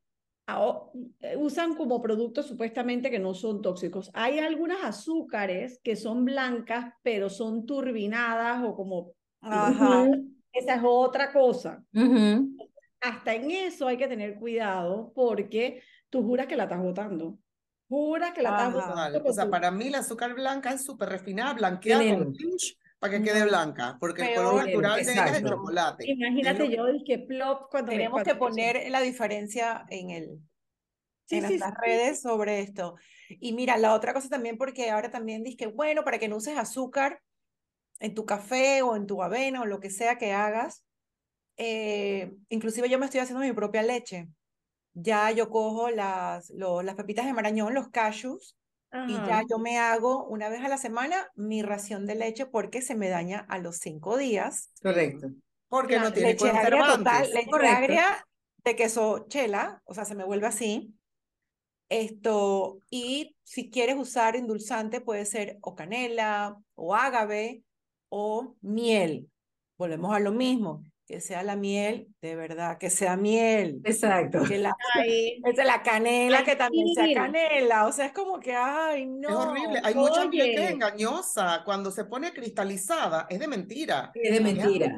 [1.20, 4.10] eh, usan como productos supuestamente que no son tóxicos.
[4.14, 9.12] Hay algunas azúcares que son blancas, pero son turbinadas o como...
[9.40, 10.06] Ajá.
[10.54, 11.82] Esa es otra cosa.
[11.94, 12.56] ujú.
[13.00, 17.36] Hasta en eso hay que tener cuidado porque tú juras que la estás botando.
[17.88, 18.74] Juras que la estás Ajá.
[18.88, 19.18] botando.
[19.18, 19.30] Total.
[19.30, 23.12] O sea, tu- para mí la azúcar blanca es súper refinada, blanqueada con pinch para
[23.18, 25.48] que quede blanca, porque el Peor, color natural de ella es de exacto.
[25.56, 26.10] chocolate.
[26.10, 30.10] Imagínate que- yo, dije, plop, cuando me- Tenemos cuando que me- poner la diferencia en
[30.10, 30.38] el,
[31.26, 31.76] Sí, en sí, nuestras sí.
[31.90, 32.96] redes sobre esto.
[33.28, 36.56] Y mira, la otra cosa también, porque ahora también dije, bueno, para que no uses
[36.56, 37.20] azúcar
[38.00, 40.84] en tu café o en tu avena o lo que sea que hagas,
[41.56, 44.28] eh, inclusive yo me estoy haciendo mi propia leche.
[44.94, 48.56] Ya yo cojo las, lo- las pepitas de marañón, los cashews,
[49.08, 49.44] y ya Ajá.
[49.50, 53.08] yo me hago una vez a la semana mi ración de leche porque se me
[53.08, 54.70] daña a los cinco días.
[54.82, 55.28] Correcto.
[55.68, 57.74] Porque no tiene Leche agria total, leche Correcto.
[57.74, 58.26] agria
[58.64, 60.94] de queso chela, o sea, se me vuelve así.
[61.88, 67.62] Esto, y si quieres usar endulzante, puede ser o canela, o ágave,
[68.16, 69.28] o miel.
[69.76, 73.80] Volvemos a lo mismo, que sea la miel, de verdad, que sea miel.
[73.82, 74.44] Exacto.
[74.44, 77.88] Que la, Ay, es de la canela, Ay, que también sea canela.
[77.88, 79.28] O sea, es como que, ay, no.
[79.28, 79.80] Es horrible.
[79.82, 81.62] Hay mucha miel que es engañosa.
[81.64, 84.12] Cuando se pone cristalizada, es de mentira.
[84.14, 84.96] Es de mentira.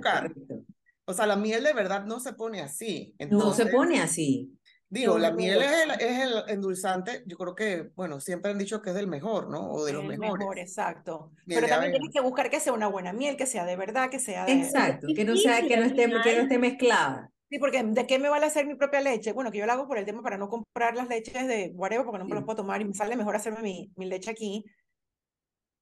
[1.07, 3.15] O sea, la miel de verdad no se pone así.
[3.19, 4.53] No se Entonces, pone así.
[4.89, 5.71] Digo, la miel horror.
[5.71, 7.23] es el, es el endulzante.
[7.27, 9.71] Yo creo que, bueno, siempre han dicho que es del mejor, ¿no?
[9.71, 10.39] O de los El mejores.
[10.39, 11.33] mejor, exacto.
[11.47, 11.99] Miel Pero también avena.
[11.99, 14.53] tienes que buscar que sea una buena miel, que sea de verdad, que sea de...
[14.53, 15.09] Exacto.
[15.15, 17.31] Que no sea, que no esté, que no esté mezclada.
[17.49, 19.33] Sí, porque ¿de qué me vale hacer mi propia leche?
[19.33, 22.05] Bueno, que yo la hago por el tema para no comprar las leches de whatever,
[22.05, 22.45] porque no me las Sí.
[22.45, 24.65] puedo tomar y me sale mejor hacerme mi, mi leche aquí.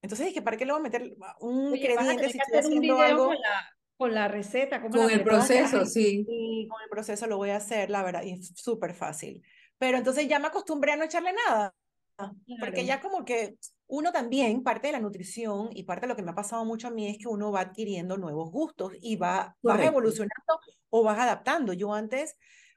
[0.03, 3.27] Entonces dije, ¿para qué le voy a meter un Oye, ingrediente si estoy haciendo algo?
[3.27, 6.31] con la, con la receta, Con la el proceso, sí.
[6.31, 9.43] Y con el proceso lo voy a hacer, la verdad, y es súper fácil.
[9.79, 11.75] Pero entonces ya me acostumbré a no echarle nada,
[12.59, 13.57] porque ya como que
[13.89, 16.89] uno también, parte de la nutrición y parte de lo que me ha pasado mucho
[16.89, 21.19] a mí es que uno va adquiriendo nuevos gustos y va, vas evolucionando o vas
[21.19, 21.73] adaptando.
[21.75, 22.37] Yo antes,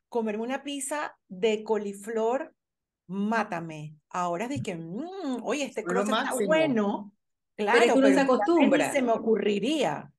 [0.09, 2.55] comerme una pizza de coliflor,
[3.07, 3.97] mátame.
[4.09, 7.13] Ahora es de que, "Mm, oye, este croissant está bueno.
[7.71, 8.91] Pero Claro, es que uno acostumbra.
[8.91, 10.13] se me ocurriría.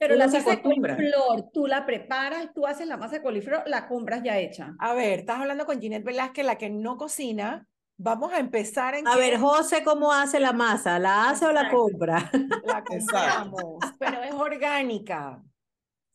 [0.00, 3.86] Pero la pizza de coliflor, tú la preparas, tú haces la masa de coliflor, la
[3.86, 4.74] compras ya hecha.
[4.78, 7.68] A ver, estás hablando con Ginette Velázquez, la que no cocina.
[7.98, 10.98] Vamos a empezar en A que ver, José, ¿cómo hace la masa?
[10.98, 12.30] ¿La hace o la compra?
[12.64, 15.42] la compramos, pero es orgánica.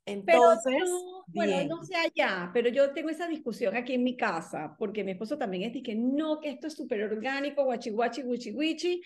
[0.04, 4.17] Pero Entonces, no, bueno, no sé allá, pero yo tengo esa discusión aquí en mi
[4.17, 7.91] casa, porque mi esposo también es de que no, que esto es súper orgánico, guachi
[7.91, 9.02] guachi, guichi guichi.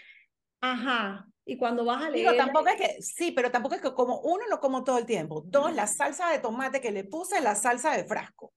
[0.62, 1.28] Ajá.
[1.50, 4.20] Y cuando vas a Digo, leer, tampoco es que, sí, pero tampoco es que como
[4.22, 5.44] uno lo como todo el tiempo.
[5.48, 8.54] Dos, la salsa de tomate que le puse, la salsa de frasco.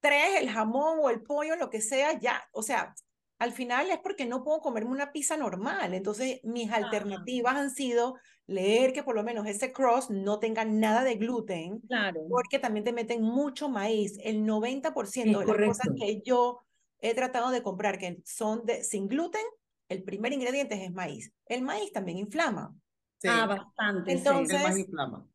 [0.00, 2.40] Tres, el jamón o el pollo, lo que sea, ya.
[2.52, 2.94] O sea,
[3.40, 5.94] al final es porque no puedo comerme una pizza normal.
[5.94, 8.14] Entonces, mis alternativas han sido
[8.46, 12.84] leer que por lo menos ese cross no tenga nada de gluten, claro, porque también
[12.84, 14.16] te meten mucho maíz.
[14.22, 15.94] El 90% Es de las cosas correcto.
[15.96, 16.60] que yo
[17.00, 19.42] he tratado de comprar que son de, sin gluten,
[19.88, 21.32] el primer ingrediente es maíz.
[21.46, 22.74] El maíz también inflama.
[23.18, 24.16] Sí, ah, bastante, sí.
[24.16, 25.26] Entonces, el más inflama.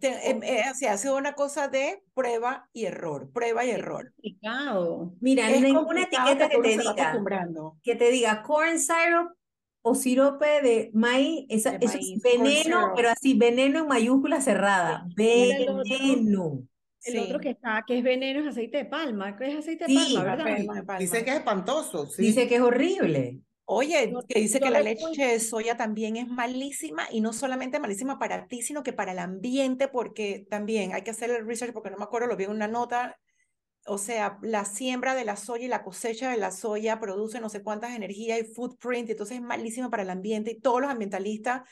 [0.00, 4.04] Te- eh, o sea, ha sido una cosa de prueba y error, prueba y error.
[4.14, 5.14] complicado.
[5.20, 7.76] Mira, Es ninguna complicado etiqueta que uno te se diga, acostumbrando.
[7.82, 9.32] que te diga corn syrup
[9.82, 13.88] o sirope de maíz, esa- De eso es maíz, corn veneno, pero así, veneno en
[13.88, 15.02] mayúscula cerrada.
[15.04, 15.14] Otro.
[15.16, 16.62] Veneno.
[17.02, 19.36] El otro Sí, que está, que es veneno, es aceite de palma.
[19.36, 20.44] ¿Qué es aceite de Sí, palma, verdad?
[20.44, 20.98] palma de palma.
[21.00, 22.22] Dicen que es espantoso, sí.
[22.22, 23.40] Dice que es horrible.
[23.66, 27.32] Oye, que dice yo que la le leche de soya también es malísima y no
[27.32, 31.46] solamente malísima para ti, sino que para el ambiente, porque también hay que hacer el
[31.46, 33.16] research, porque no me acuerdo, lo vi en una nota
[33.86, 37.48] o sea, la siembra de la soya y la cosecha de la soya produce no
[37.48, 41.68] sé cuántas energías y footprint, entonces es malísima para el ambiente y todos los ambientalistas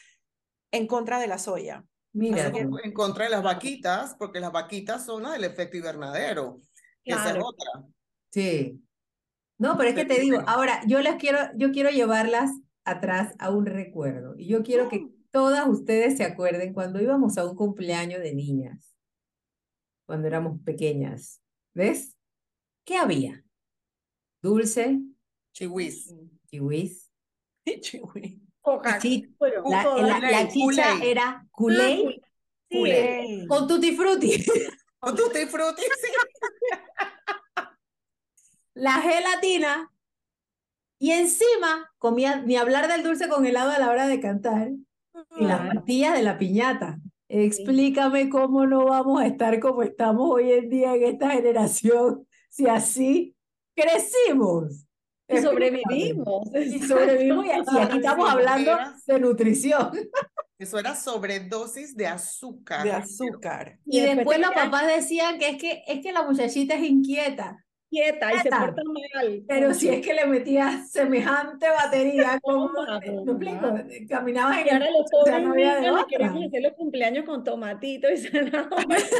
[0.71, 1.85] en contra de la soya.
[2.13, 6.59] Mira, que en contra de las vaquitas, porque las vaquitas son las del efecto invernadero.
[7.05, 7.47] que Esa es Claro.
[7.47, 7.85] otra.
[8.31, 8.83] sí.
[9.63, 12.51] No, pero es que te digo, ahora yo las quiero, yo quiero llevarlas
[12.85, 14.35] atrás a un recuerdo.
[14.37, 18.97] Y yo quiero que todas ustedes se acuerden cuando íbamos a un cumpleaños de niñas,
[20.05, 21.41] cuando éramos pequeñas.
[21.75, 22.17] ¿Ves?
[22.85, 23.45] ¿Qué había?
[24.43, 25.01] Dulce,
[25.55, 26.13] Chihuis.
[26.47, 27.09] kiwis.
[27.81, 28.43] Chihui.
[28.61, 31.47] Coca- Sí, bueno, La, la, la Kool-Aid, chicha era Ah,
[32.69, 34.45] sí, con tutti frutti.
[34.99, 36.09] Con tutti frutti, sí.
[38.83, 39.93] la gelatina
[40.99, 44.73] y encima comía, ni hablar del dulce con helado a la hora de cantar
[45.39, 46.99] y las pastillas de la piñata.
[47.29, 52.67] Explícame cómo no vamos a estar como estamos hoy en día en esta generación si
[52.67, 53.37] así
[53.77, 54.85] crecimos.
[55.29, 56.49] Y sobrevivimos.
[56.53, 58.73] Y sobrevivimos y, aquí estamos hablando
[59.07, 59.93] de nutrición.
[60.59, 62.83] Eso era sobredosis de azúcar.
[62.83, 63.79] De azúcar.
[63.87, 66.83] Y, Y después después los papás decían que es que es que la muchachita es
[66.83, 67.65] inquieta.
[67.93, 69.45] Quieta y se porta mal.
[69.47, 72.71] Pero si es que le metías semejante batería, ¿cómo?
[73.25, 73.87] ¿Me explico?
[74.09, 76.07] Caminabas en Y el ahora los piso, o sea, pobres no había de niños otra.
[76.07, 79.13] queremos hacer los cumpleaños con tomatito y zanahoria.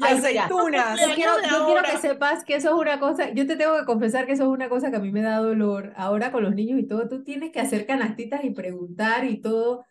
[0.00, 1.00] Aceitunas.
[1.00, 3.84] Yo quiero, yo quiero que sepas que eso es una cosa, yo te tengo que
[3.84, 5.92] confesar que eso es una cosa que a mí me da dolor.
[5.96, 9.84] Ahora con los niños y todo, tú tienes que hacer canastitas y preguntar y todo,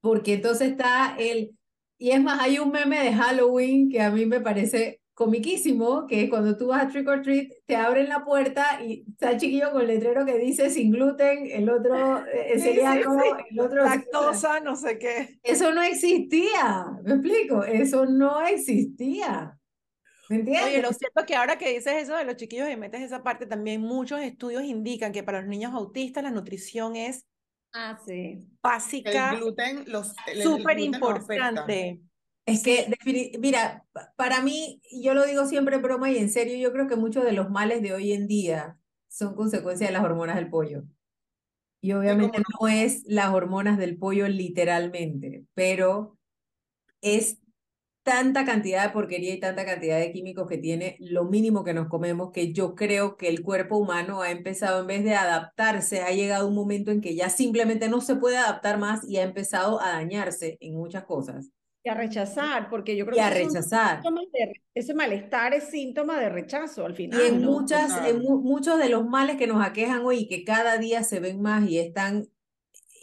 [0.00, 1.56] porque entonces está el,
[1.98, 6.24] y es más, hay un meme de Halloween que a mí me parece comiquísimo, que
[6.24, 9.38] es cuando tú vas a trick or treat, te abren la puerta y está el
[9.40, 11.94] chiquillo con el letrero que dice sin gluten, el otro
[12.28, 13.44] eh, Sí, sí, celíaco, sí.
[13.50, 15.40] el otro Lactosa, no sé qué.
[15.42, 17.64] Eso no existía, ¿me explico?
[17.64, 19.58] Eso no existía.
[20.28, 20.64] ¿Me entiendes?
[20.66, 23.22] Oye, lo cierto es que ahora que dices eso de los chiquillos y metes esa
[23.22, 27.24] parte, también muchos estudios indican que para los niños autistas la nutrición es
[27.72, 28.12] Ah, sí.
[28.12, 29.36] El básica, el-
[30.34, 31.48] el súper gluten los afecta.
[31.48, 32.00] importante.
[32.46, 32.86] Es que,
[33.40, 36.86] mira, pa- para mí, yo lo digo siempre en broma y en serio, yo creo
[36.88, 38.78] que muchos de los males de hoy en día
[39.08, 40.84] son consecuencia de las hormonas del pollo.
[41.80, 46.18] Y obviamente no es las hormonas del pollo literalmente, pero
[47.02, 47.38] es
[48.04, 51.88] tanta cantidad de porquería y tanta cantidad de químicos que tiene lo mínimo que nos
[51.88, 56.12] comemos que yo creo que el cuerpo humano ha empezado, en vez de adaptarse, ha
[56.12, 59.80] llegado un momento en que ya simplemente no se puede adaptar más y ha empezado
[59.80, 61.52] a dañarse en muchas cosas
[61.86, 64.02] Y a rechazar, porque yo creo y que a rechazar.
[64.02, 67.20] de- ese malestar es síntoma de rechazo al final.
[67.22, 67.52] Y en ¿no?
[67.52, 68.22] muchas, en Total.
[68.22, 71.40] mu- muchos de los males que nos aquejan hoy y que cada día se ven
[71.40, 72.26] más y están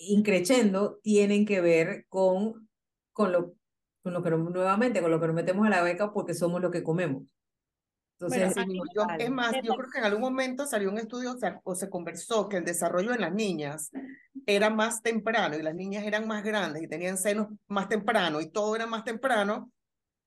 [0.09, 2.67] increciendo, tienen que ver con,
[3.13, 3.55] con lo,
[4.03, 6.69] con lo que nuevamente, con lo que nos metemos a la beca porque somos lo
[6.69, 7.23] que comemos.
[8.19, 8.65] Bueno, Entonces.
[8.95, 11.75] Yo- es más, yo creo que en algún momento salió un estudio o, sea, o
[11.75, 13.91] se conversó que el desarrollo en las niñas
[14.45, 18.49] era más temprano y las niñas eran más grandes y tenían senos más temprano y
[18.49, 19.71] todo era más temprano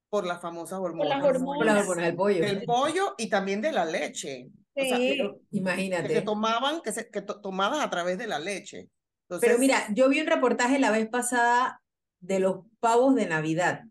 [0.09, 1.15] por las famosas hormonas.
[1.21, 1.77] por las hormonas.
[1.87, 2.41] hormonas del pollo.
[2.41, 4.47] Del pollo y también de la leche.
[4.75, 5.15] O sea, Sí.
[5.17, 6.21] Pero que se imagínate.
[6.21, 8.89] tomaban, que se que to- tomadas a través de la leche.
[9.27, 11.81] Entonces, Pero mira, yo vi un reportaje la vez pasada
[12.19, 13.83] de los pavos de Navidad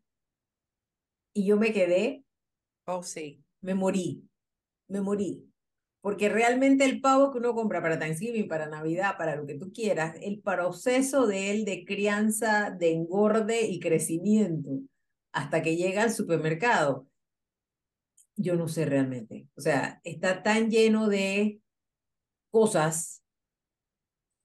[1.34, 2.22] y yo me quedé
[2.88, 3.42] Oh, sí.
[3.60, 4.28] Me morí,
[4.88, 5.42] me morí.
[6.00, 9.72] Porque realmente el pavo que uno compra para Thanksgiving, para Navidad, para lo que tú
[9.72, 14.70] quieras, el proceso de él de crianza, de engorde y crecimiento,
[15.32, 17.08] hasta que llega al supermercado,
[18.36, 19.48] yo no sé realmente.
[19.56, 21.60] O sea, está tan lleno de
[22.50, 23.22] cosas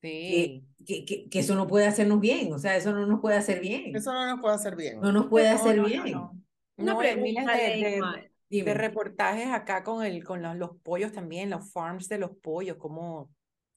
[0.02, 0.64] Sí.
[0.84, 2.52] que, que, que eso no puede hacernos bien.
[2.54, 3.96] O sea, eso no nos puede hacer bien.
[3.96, 5.00] eso no nos puede hacer bien.
[5.00, 6.12] No nos puede No, hacer no, bien.
[6.12, 6.42] no.
[6.78, 8.66] No, pregunta, miles de, de- Leymar.
[8.66, 8.74] de Dime.
[8.74, 13.32] reportajes acá con, el, con los, los pollos también, los farms de los pollos, como,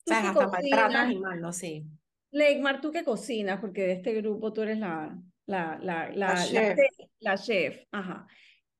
[0.06, 0.30] ¿sabes?
[0.30, 1.04] Hasta maltratan cocinas.
[1.04, 1.86] animales, sí.
[2.30, 6.34] Leigmar, tú que cocinas, porque de este grupo tú eres la, la, la, la, la
[6.36, 6.76] chef.
[6.76, 8.26] chef, la chef, ajá.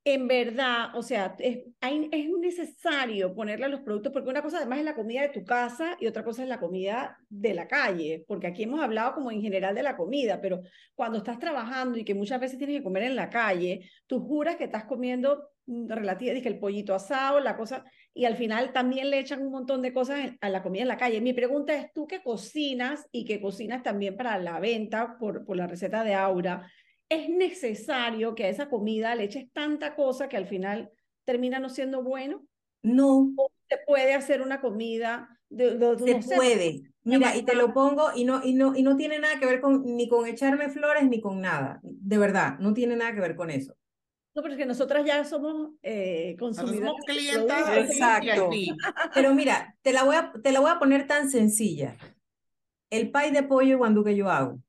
[0.07, 4.57] En verdad, o sea, es, hay- es necesario ponerle a los productos, porque una cosa
[4.57, 7.67] además es la comida de tu casa y otra cosa es la comida de la
[7.67, 10.61] calle, porque aquí hemos hablado como en general de la comida, pero
[10.93, 14.57] cuando estás trabajando y que muchas veces tienes que comer en la calle, tú juras
[14.57, 19.17] que estás comiendo relativa, dije, el pollito asado, la cosa, y al final también le
[19.17, 21.19] echan un montón de cosas a la comida en la calle.
[21.19, 25.57] Mi pregunta es, tú que cocinas y que cocinas también para la venta por, por
[25.57, 26.71] la receta de Aura,
[27.09, 30.91] ¿es necesario que a esa comida le eches tanta cosa que al final
[31.23, 32.45] termina no siendo bueno?
[32.83, 33.33] No,
[33.69, 35.39] ¿Se puede hacer una comida?
[35.49, 36.81] De, de- Se no sé, puede.
[37.03, 39.61] Mira, y te lo pongo y no, y no, y no tiene nada que ver
[39.61, 41.79] con, ni con echarme flores ni con nada.
[41.83, 43.75] De verdad, no tiene nada que ver con eso.
[44.35, 47.05] No, pero es que nosotras ya somos eh, de productos.
[47.77, 48.49] Exacto.
[49.13, 51.95] Pero mira, te la voy a, te la voy a poner tan sencilla.
[52.89, 54.59] El pay de pollo guandú que yo hago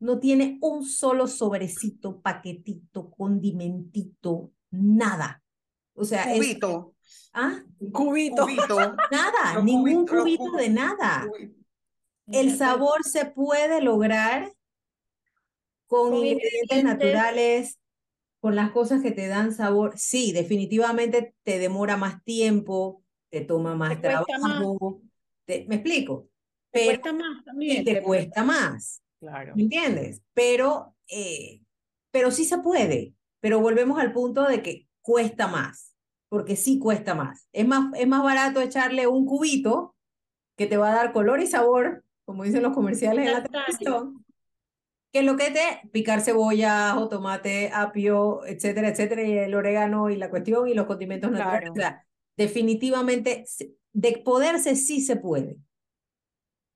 [0.00, 5.42] no tiene un solo sobrecito, paquetito, condimentito, nada.
[5.94, 6.94] O sea, es, Cubito,
[7.32, 7.62] ¿ah?
[7.92, 8.44] Cubito.
[8.44, 8.78] cubito.
[9.10, 11.26] nada, Los ningún cubito de nada.
[11.28, 11.54] cubito.
[12.26, 14.52] El sabor se puede lograr
[15.86, 17.78] con, Con ingredientes naturales,
[18.40, 19.94] con las cosas que te dan sabor.
[19.96, 24.58] Sí, definitivamente te demora más tiempo, te toma más Te cuesta más.
[24.58, 25.00] trabajo.
[25.46, 26.28] te- ¿me explico?
[26.70, 27.84] Te Pero cuesta más y también.
[27.84, 29.54] te cuesta más, Claro.
[29.56, 30.22] ¿me entiendes?
[30.34, 31.60] Pero, eh,
[32.10, 33.14] pero sí se puede.
[33.40, 35.94] Pero volvemos al punto de que cuesta más,
[36.28, 37.48] porque sí cuesta más.
[37.52, 39.94] Es más, es más barato echarle un cubito
[40.56, 44.24] que te va a dar color y sabor, como dicen los comerciales en la televisión,
[45.12, 50.16] que lo que te picar cebolla, ajo, tomate, apio, etcétera, etcétera, y el orégano y
[50.16, 51.70] la cuestión y los condimentos naturales.
[51.70, 51.72] Claro.
[51.72, 53.44] O sea, definitivamente
[53.92, 55.56] de poderse sí se puede.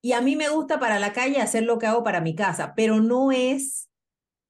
[0.02, 2.74] Y a mí me gusta para la calle hacer lo que hago para mi casa,
[2.74, 3.88] pero no es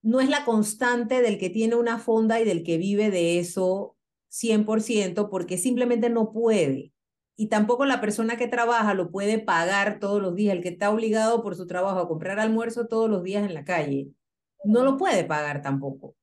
[0.02, 3.96] no es la constante del que tiene una fonda y del que vive de eso
[4.30, 6.92] 100%, porque simplemente no puede.
[7.36, 10.90] Y tampoco la persona que trabaja lo puede pagar todos los días, el que está
[10.90, 14.08] obligado por su trabajo a comprar almuerzo todos los días en la calle,
[14.64, 16.16] no lo puede pagar tampoco.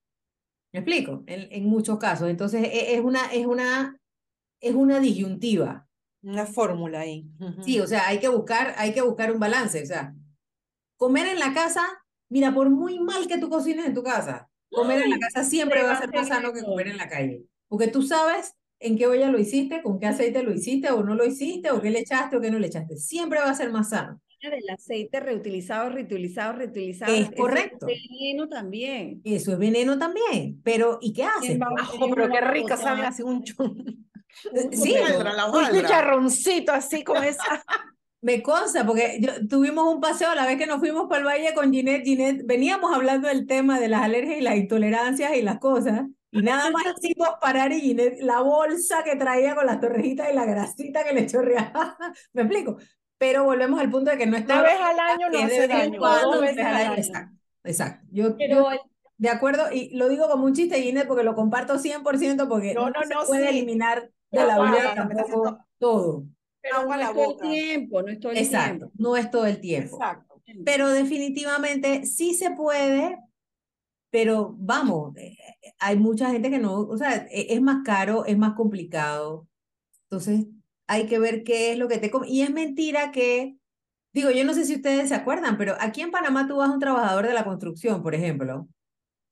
[0.71, 1.23] ¿Me explico?
[1.25, 2.29] En, muchos casos.
[2.29, 3.99] Entonces, e- es una, es una,
[4.61, 5.88] es una disyuntiva.
[6.21, 7.25] Una fórmula ahí.
[7.39, 7.63] Ujú.
[7.63, 9.82] Sí, o sea, hay que buscar, hay que buscar un balance.
[9.82, 10.13] O sea,
[10.97, 11.82] comer en la casa,
[12.29, 15.84] mira, por muy mal que tú cocines en tu casa, comer en la casa siempre
[15.84, 17.43] va a ser más sano que comer en la calle.
[17.67, 21.15] Porque tú sabes en qué olla lo hiciste, con qué aceite lo hiciste, o no
[21.15, 22.97] lo hiciste, o qué le echaste, o qué no le echaste.
[22.97, 24.21] Siempre va a ser más sano.
[24.41, 27.13] del aceite reutilizado, reutilizado, reutilizado.
[27.13, 27.88] Es Eso correcto.
[27.88, 29.21] veneno también.
[29.23, 30.62] Eso es veneno también.
[30.63, 31.60] Pero, ¿y qué haces?
[32.15, 32.77] Pero qué botar.
[32.77, 34.08] sabe así un, Un
[34.71, 37.43] Sí, Hojaldra, la un chicharroncito así con esa.
[38.21, 41.53] Me consta, porque yo, tuvimos un paseo la vez que nos fuimos para el valle
[41.53, 42.03] con Ginette.
[42.03, 46.41] Ginette, veníamos hablando del tema de las alergias y las intolerancias y las cosas, y
[46.41, 50.45] nada más hicimos parar y Ginette, la bolsa que traía con las torrejitas y la
[50.45, 51.97] grasita que le chorreaba.
[52.33, 52.77] ¿Me explico?
[53.17, 55.99] Pero volvemos al punto de que no es Una vez al año no hace daño.
[55.99, 56.93] cuando, Dos veces al año.
[56.95, 58.07] Exacto, exacto.
[58.11, 58.79] Yo, Pero yo
[59.19, 62.89] de acuerdo, y lo digo como un chiste, Ginette, porque lo comparto 100% porque No,
[62.89, 63.57] no, no, se puede sí.
[63.57, 66.25] eliminar de la vida tampoco todo.
[66.61, 68.93] pero agua no a la es todo el tiempo, no es todo el Exacto, tiempo.
[68.97, 69.95] no es todo el tiempo.
[69.95, 70.41] Exacto.
[70.65, 73.17] Pero definitivamente sí se puede,
[74.11, 75.37] pero vamos, eh,
[75.79, 79.47] hay mucha gente que no, o sea, e- es más caro, es más complicado.
[80.09, 80.47] Entonces
[80.87, 82.27] hay que ver qué es lo que te come.
[82.29, 83.57] Y es mentira que,
[84.13, 86.73] digo, yo no sé si ustedes se acuerdan, pero aquí en Panamá tú vas a
[86.73, 88.67] un trabajador de la construcción, por ejemplo,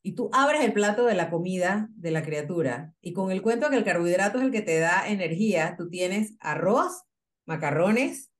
[0.07, 3.69] y tú abres el plato de la comida de la criatura, y con el cuento
[3.69, 7.03] que el carbohidrato es el que te da energía, tú tienes arroz,
[7.45, 8.31] macarrones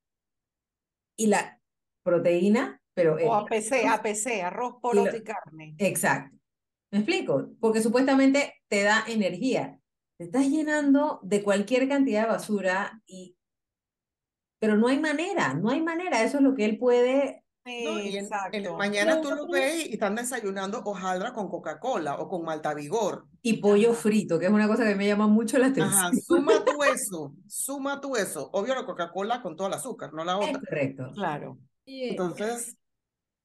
[1.18, 1.62] y la
[2.06, 3.16] proteína, pero...
[3.16, 5.76] O APC, APC, arroz, poroto lo- y carne.
[5.78, 6.38] Exacto.
[6.90, 7.50] ¿Me explico?
[7.60, 9.78] Porque supuestamente te da energía.
[10.18, 13.36] Te estás llenando de cualquier cantidad de basura y...
[14.62, 16.24] Pero no hay manera, no hay manera.
[16.24, 17.44] Eso es lo que él puede...
[17.84, 22.28] No, y en, en mañana tú Lo ves y están desayunando hojaldra con Coca-Cola o
[22.30, 23.26] con Malta Vigor.
[23.42, 25.94] Y pollo frito, que es una cosa que me llama mucho la atención.
[25.94, 28.50] Ajá, suma tú eso, suma tú eso.
[28.54, 30.60] Obvio la Coca-Cola con todo el azúcar, no la Es otra.
[30.60, 31.12] correcto.
[31.14, 31.58] Claro.
[31.86, 32.76] Entonces,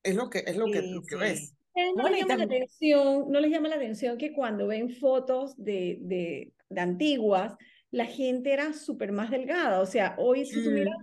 [0.03, 1.21] es lo que, es lo que, Sí, lo que sí.
[1.21, 1.55] ves.
[1.75, 5.55] ¿Ustedes no les llama la atención, no les llama la atención que cuando ven fotos
[5.57, 7.55] de, de, de antiguas,
[7.91, 9.81] la gente era súper más delgada?
[9.81, 10.95] O sea, hoy si tú miras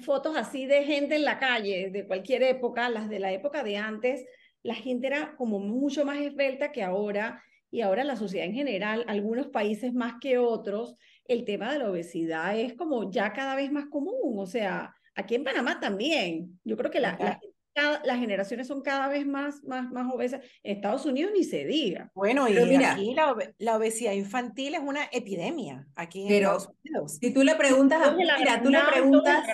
[0.00, 3.76] fotos así de gente en la calle, de cualquier época, las de la época de
[3.76, 4.24] antes,
[4.62, 9.04] la gente era como mucho más esbelta que ahora, y ahora la sociedad en general,
[9.08, 13.72] algunos países más que otros, el tema de la obesidad es como ya cada vez
[13.72, 17.40] más común, o sea, aquí en Panamá también, yo creo que la, la- Ajá.
[17.74, 21.64] Cada- las generaciones son cada vez más, más, más obesas, en Estados Unidos ni se
[21.64, 22.10] diga.
[22.14, 26.48] Bueno, y Pero mira- aquí la, la obesidad infantil es una epidemia aquí en Pero-
[26.56, 27.18] Estados Unidos.
[27.20, 29.44] Si tú le preguntas, a- mira, tú le preguntas,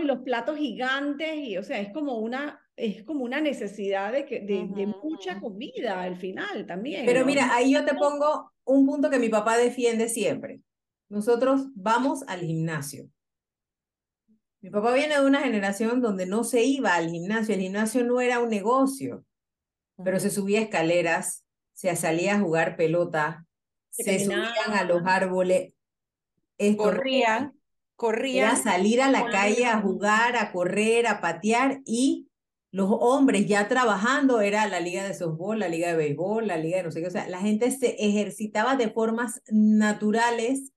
[0.00, 4.24] y los platos gigantes, y o sea, es como una, es como una necesidad de,
[4.24, 7.04] que, de, de mucha comida al final también.
[7.06, 7.26] pero ¿no?
[7.26, 10.60] mira, ahí yo te pongo un punto que mi papá defiende siempre.
[11.08, 13.08] Nosotros vamos al gimnasio.
[14.62, 18.20] Mi papá viene de una generación donde no se iba al gimnasio, el gimnasio no
[18.20, 19.24] era un negocio,
[20.04, 21.44] pero se subía escaleras,
[21.74, 23.44] se salía a jugar pelota,
[23.90, 25.74] Se se subían a los árboles.
[26.58, 27.52] Esto no era- Corrían,
[28.50, 32.28] Era salir a la calle a jugar, a correr, a patear y
[32.70, 36.78] los hombres ya trabajando era la liga de softball, la liga de béisbol, la liga
[36.78, 40.72] de no sé qué, o sea, la gente se ejercitaba de formas naturales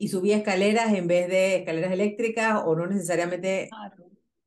[0.00, 3.68] y subía escaleras en vez de escaleras eléctricas o no necesariamente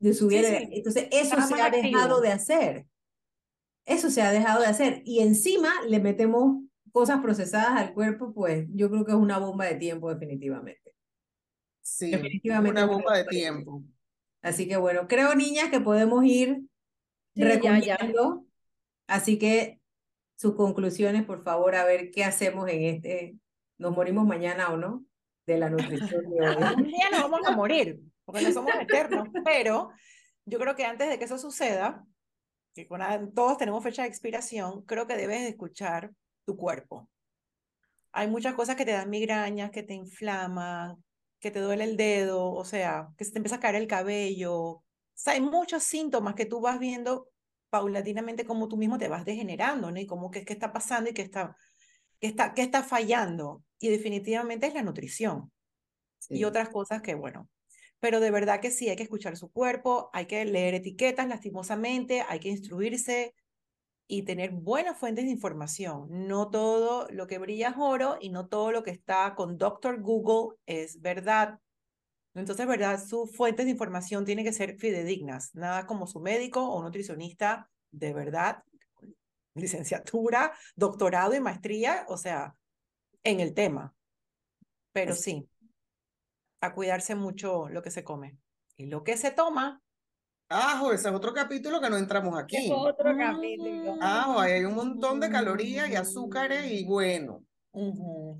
[0.00, 0.44] de subir.
[0.44, 2.86] Entonces, eso se ha dejado de hacer.
[3.86, 5.02] Eso se ha dejado de hacer.
[5.04, 9.66] Y encima le metemos cosas procesadas al cuerpo, pues yo creo que es una bomba
[9.66, 10.92] de tiempo definitivamente.
[11.82, 13.84] Sí, definitivamente una bomba de tiempo.
[14.42, 16.62] Así que bueno, creo niñas que podemos ir
[17.36, 18.44] recomendando.
[19.06, 19.80] Así que
[20.34, 23.36] sus conclusiones, por favor, a ver qué hacemos en este.
[23.78, 25.04] ¿Nos morimos mañana o no?
[25.46, 26.74] De la nutrición de hoy.
[26.76, 29.90] Un día nos vamos a morir, porque no somos eternos, pero
[30.44, 32.04] yo creo que antes de que eso suceda,
[32.74, 32.88] que
[33.34, 36.10] todos tenemos fecha de expiración, creo que debes escuchar
[36.44, 37.08] tu cuerpo.
[38.12, 41.02] Hay muchas cosas que te dan migrañas, que te inflaman,
[41.40, 44.84] que te duele el dedo, o sea, que se te empieza a caer el cabello,
[45.14, 47.28] sea, hay muchos síntomas que tú vas viendo
[47.70, 49.98] paulatinamente como tú mismo te vas degenerando, ¿no?
[49.98, 51.56] Y cómo que, qué está pasando y qué está,
[52.24, 53.62] qué está, qué está fallando.
[53.78, 55.52] Y definitivamente es la nutrición.
[56.30, 57.50] Y otras cosas que, bueno,
[58.00, 62.24] pero de verdad que sí, hay que escuchar su cuerpo, hay que leer etiquetas lastimosamente,
[62.26, 63.34] hay que instruirse
[64.06, 66.06] y tener buenas fuentes de información.
[66.26, 70.00] No todo lo que brilla es oro y no todo lo que está con Doctor
[70.00, 71.58] Google es verdad.
[72.32, 73.06] Entonces, ¿verdad?
[73.06, 78.14] Sus fuentes de información tienen que ser fidedignas, nada como su médico o nutricionista de
[78.14, 78.64] verdad,
[79.54, 82.54] licenciatura, doctorado y maestría, o sea,
[83.22, 83.94] en el tema.
[84.92, 85.48] Pero sí,
[86.60, 88.38] a cuidarse mucho lo que se come.
[88.76, 89.80] Y lo que se toma.
[90.48, 92.66] Ajo, ese es otro capítulo que no entramos aquí.
[92.66, 93.96] Es otro capítulo.
[94.00, 97.44] Ajo, hay un montón de calorías y azúcares y bueno.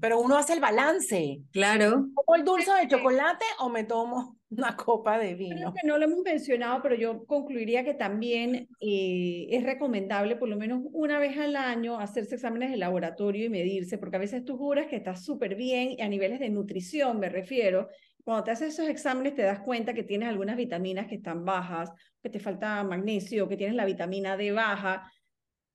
[0.01, 1.41] Pero uno hace el balance.
[1.53, 2.09] Claro.
[2.15, 5.57] ¿Como el dulce de chocolate o me tomo una copa de vino?
[5.57, 10.49] Creo que no lo hemos mencionado, pero yo concluiría que también eh, es recomendable por
[10.49, 14.45] lo menos una vez al año hacerse exámenes de laboratorio y medirse, porque a veces
[14.45, 17.89] tú juras que estás súper bien y a niveles de nutrición me refiero.
[18.25, 21.91] Cuando te haces esos exámenes te das cuenta que tienes algunas vitaminas que están bajas,
[22.23, 25.11] que te falta magnesio, que tienes la vitamina D baja.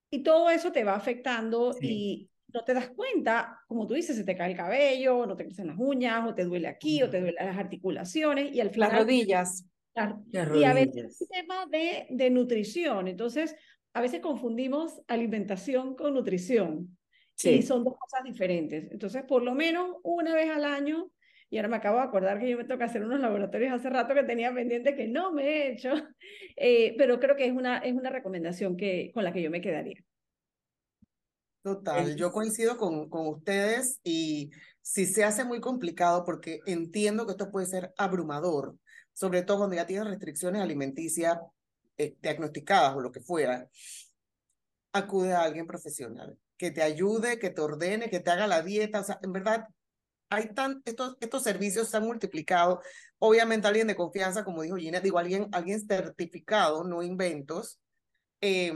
[0.09, 4.23] Y todo eso te va afectando y no te das cuenta, como tú dices, se
[4.23, 7.19] te cae el cabello, no te crecen las uñas, o te duele aquí, o te
[7.19, 8.89] duele las articulaciones, y al final...
[8.89, 9.65] Las rodillas.
[10.31, 13.55] Y a veces es tema de, de nutrición, entonces
[13.93, 16.97] a veces confundimos alimentación con nutrición,
[17.35, 17.49] sí.
[17.49, 18.91] y son dos cosas diferentes.
[18.91, 21.11] Entonces, por lo menos una vez al año,
[21.49, 24.13] y ahora me acabo de acordar que yo me toca hacer unos laboratorios hace rato
[24.13, 25.91] que tenía pendiente que no me he hecho,
[26.55, 29.61] eh, pero creo que es una, es una recomendación que, con la que yo me
[29.61, 30.01] quedaría.
[31.75, 34.49] Total, yo coincido con, con ustedes y
[34.81, 38.75] si se hace muy complicado porque entiendo que esto puede ser abrumador,
[39.13, 41.37] sobre todo cuando ya tienes restricciones alimenticias
[41.97, 43.69] eh, diagnosticadas o lo que fuera,
[44.93, 48.99] acude a alguien profesional que te ayude, que te ordene, que te haga la dieta.
[48.99, 49.67] O sea, en verdad,
[50.29, 52.81] hay tan, estos, estos servicios se han multiplicado.
[53.17, 57.79] Obviamente alguien de confianza, como dijo Gina, digo, alguien, alguien certificado, no inventos.
[58.41, 58.73] Eh,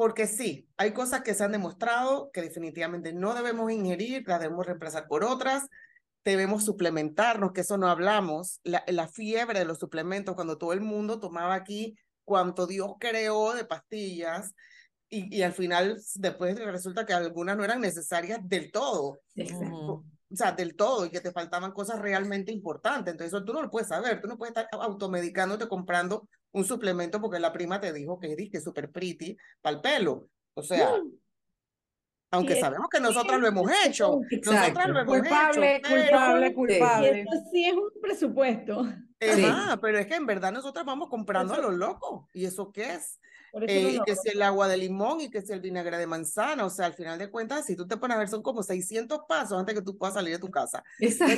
[0.00, 4.64] porque sí, hay cosas que se han demostrado que definitivamente no debemos ingerir, las debemos
[4.64, 5.68] reemplazar por otras,
[6.24, 10.80] debemos suplementarnos, que eso no hablamos, la, la fiebre de los suplementos, cuando todo el
[10.80, 14.54] mundo tomaba aquí cuanto Dios creó de pastillas,
[15.10, 19.20] y, y, al final después resulta que algunas no eran necesarias del todo.
[19.34, 23.12] Exacto o sea, del todo y que te faltaban cosas realmente importantes.
[23.12, 24.20] Entonces, eso tú no lo puedes saber.
[24.20, 28.64] Tú no puedes estar automedicándote comprando un suplemento porque la prima te dijo que es
[28.64, 30.28] súper pretty para el pelo.
[30.54, 31.12] O sea, mm.
[32.32, 34.20] aunque sabemos que nosotros lo hemos hecho.
[34.44, 35.88] Nosotras lo hemos culpable, hecho.
[35.88, 38.80] Culpable, culpable, Y sí es un presupuesto.
[39.20, 42.28] Ajá, pero es que en verdad nosotros vamos comprando a lo loco.
[42.32, 43.20] ¿Y eso qué es?
[43.52, 46.64] Eh, y que si el agua de limón y que si el vinagre de manzana,
[46.64, 49.20] o sea, al final de cuentas, si tú te pones a ver, son como 600
[49.28, 50.82] pasos antes que tú puedas salir de tu casa.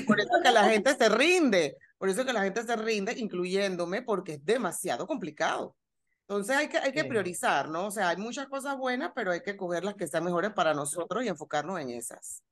[0.07, 4.03] por eso que la gente se rinde, por eso que la gente se rinde, incluyéndome,
[4.03, 5.77] porque es demasiado complicado.
[6.23, 7.87] Entonces hay que, hay que priorizar, ¿no?
[7.87, 10.73] O sea, hay muchas cosas buenas, pero hay que coger las que sean mejores para
[10.73, 12.43] nosotros y enfocarnos en esas.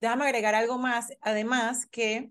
[0.00, 2.30] Déjame agregar algo más, además que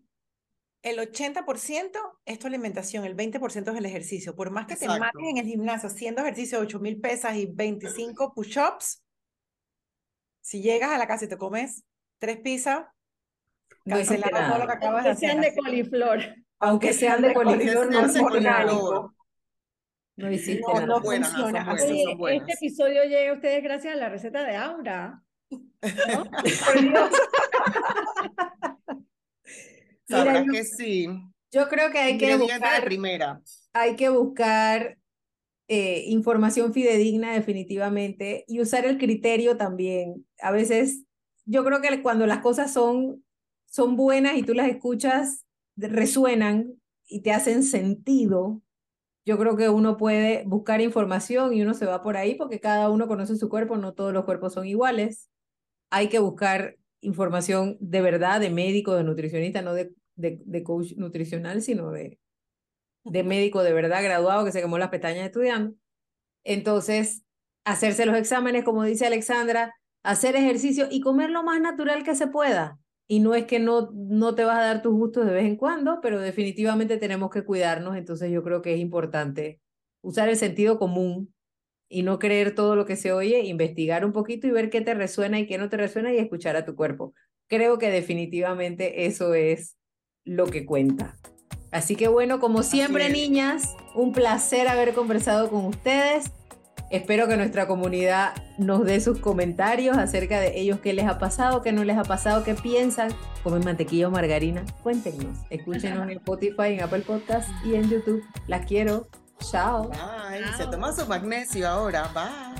[0.85, 4.35] el 80% es tu alimentación, el 20% es el ejercicio.
[4.35, 7.47] Por más que te mates en el gimnasio haciendo ejercicio de 8 mil pesas y
[7.47, 9.03] 25 push-ups,
[10.41, 11.83] si llegas a la casa y te comes
[12.19, 12.85] tres pizzas,
[13.83, 15.31] cancelando todo lo que acabas de hacer.
[15.31, 16.19] sean de coliflor.
[16.59, 19.15] Aunque sean de coliflor, no es orgánico.
[20.17, 21.73] No hiciste no, no funciona.
[21.73, 25.23] Oye, este episodio llega a ustedes gracias a la receta de Aura.
[25.49, 25.59] ¿no?
[30.07, 31.07] Sabrás que sí.
[31.51, 32.83] Yo creo que hay que buscar.
[32.83, 33.41] primera.
[33.73, 34.97] Hay que buscar
[35.67, 40.25] eh, información fidedigna definitivamente y usar el criterio también.
[40.39, 41.03] A veces
[41.45, 43.23] yo creo que cuando las cosas son,
[43.65, 45.45] son buenas y tú las escuchas,
[45.75, 48.61] resuenan y te hacen sentido,
[49.25, 52.89] yo creo que uno puede buscar información y uno se va por ahí porque cada
[52.89, 55.29] uno conoce su cuerpo, no todos los cuerpos son iguales.
[55.89, 61.61] Hay que buscar información de verdad, de médico, de nutricionista, no de, de, coach nutricional,
[61.61, 62.19] sino de,
[63.03, 65.75] de médico de verdad graduado que se quemó las pestañas estudiando.
[66.43, 67.23] Entonces,
[67.63, 72.27] hacerse los exámenes, como dice Alexandra, hacer ejercicio y comer lo más natural que se
[72.27, 72.79] pueda.
[73.07, 75.57] Y no es que no, no te vas a dar tus gustos de vez en
[75.57, 77.95] cuando, pero definitivamente tenemos que cuidarnos.
[77.97, 79.61] Entonces yo creo que es importante
[80.01, 81.34] usar el sentido común
[81.89, 84.93] y no creer todo lo que se oye, investigar un poquito y ver qué te
[84.93, 87.13] resuena y qué no te resuena y escuchar a tu cuerpo.
[87.47, 89.77] Creo que definitivamente eso es
[90.23, 91.15] lo que cuenta.
[91.71, 96.31] Así que bueno, como siempre, niñas, un placer haber conversado con ustedes.
[96.89, 101.61] Espero que nuestra comunidad nos dé sus comentarios acerca de ellos, qué les ha pasado,
[101.61, 103.09] qué no les ha pasado, qué piensan.
[103.43, 104.63] Comen mantequilla o margarina.
[104.83, 105.37] Cuéntenos.
[105.49, 108.23] Escúchenos en Spotify, en Apple Podcast y en YouTube.
[108.47, 109.07] Las quiero.
[109.39, 109.89] Chao.
[109.89, 110.43] Bye.
[110.57, 112.09] Se toma su magnesio ahora.
[112.13, 112.55] Bye.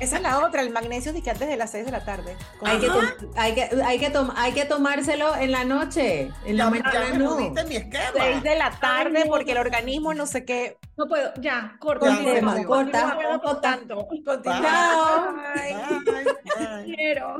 [0.00, 2.36] Esa es la otra, el magnesio de que antes de las 6 de la tarde.
[2.62, 2.88] Hay que,
[3.36, 6.30] hay, que, hay, que hay que tomárselo en la noche.
[6.46, 7.36] En la mañana no.
[7.36, 8.04] mi esquema.
[8.14, 10.78] 6 de la tarde porque el organismo no sé qué.
[10.96, 12.06] No puedo, ya, corta.
[12.22, 13.18] Ya, corta.
[13.32, 14.06] No puedo tanto.
[14.24, 15.52] Continúa.
[15.54, 15.74] Bye.
[16.04, 16.24] Bye.
[16.24, 16.84] Bye.
[16.84, 17.38] Quiero.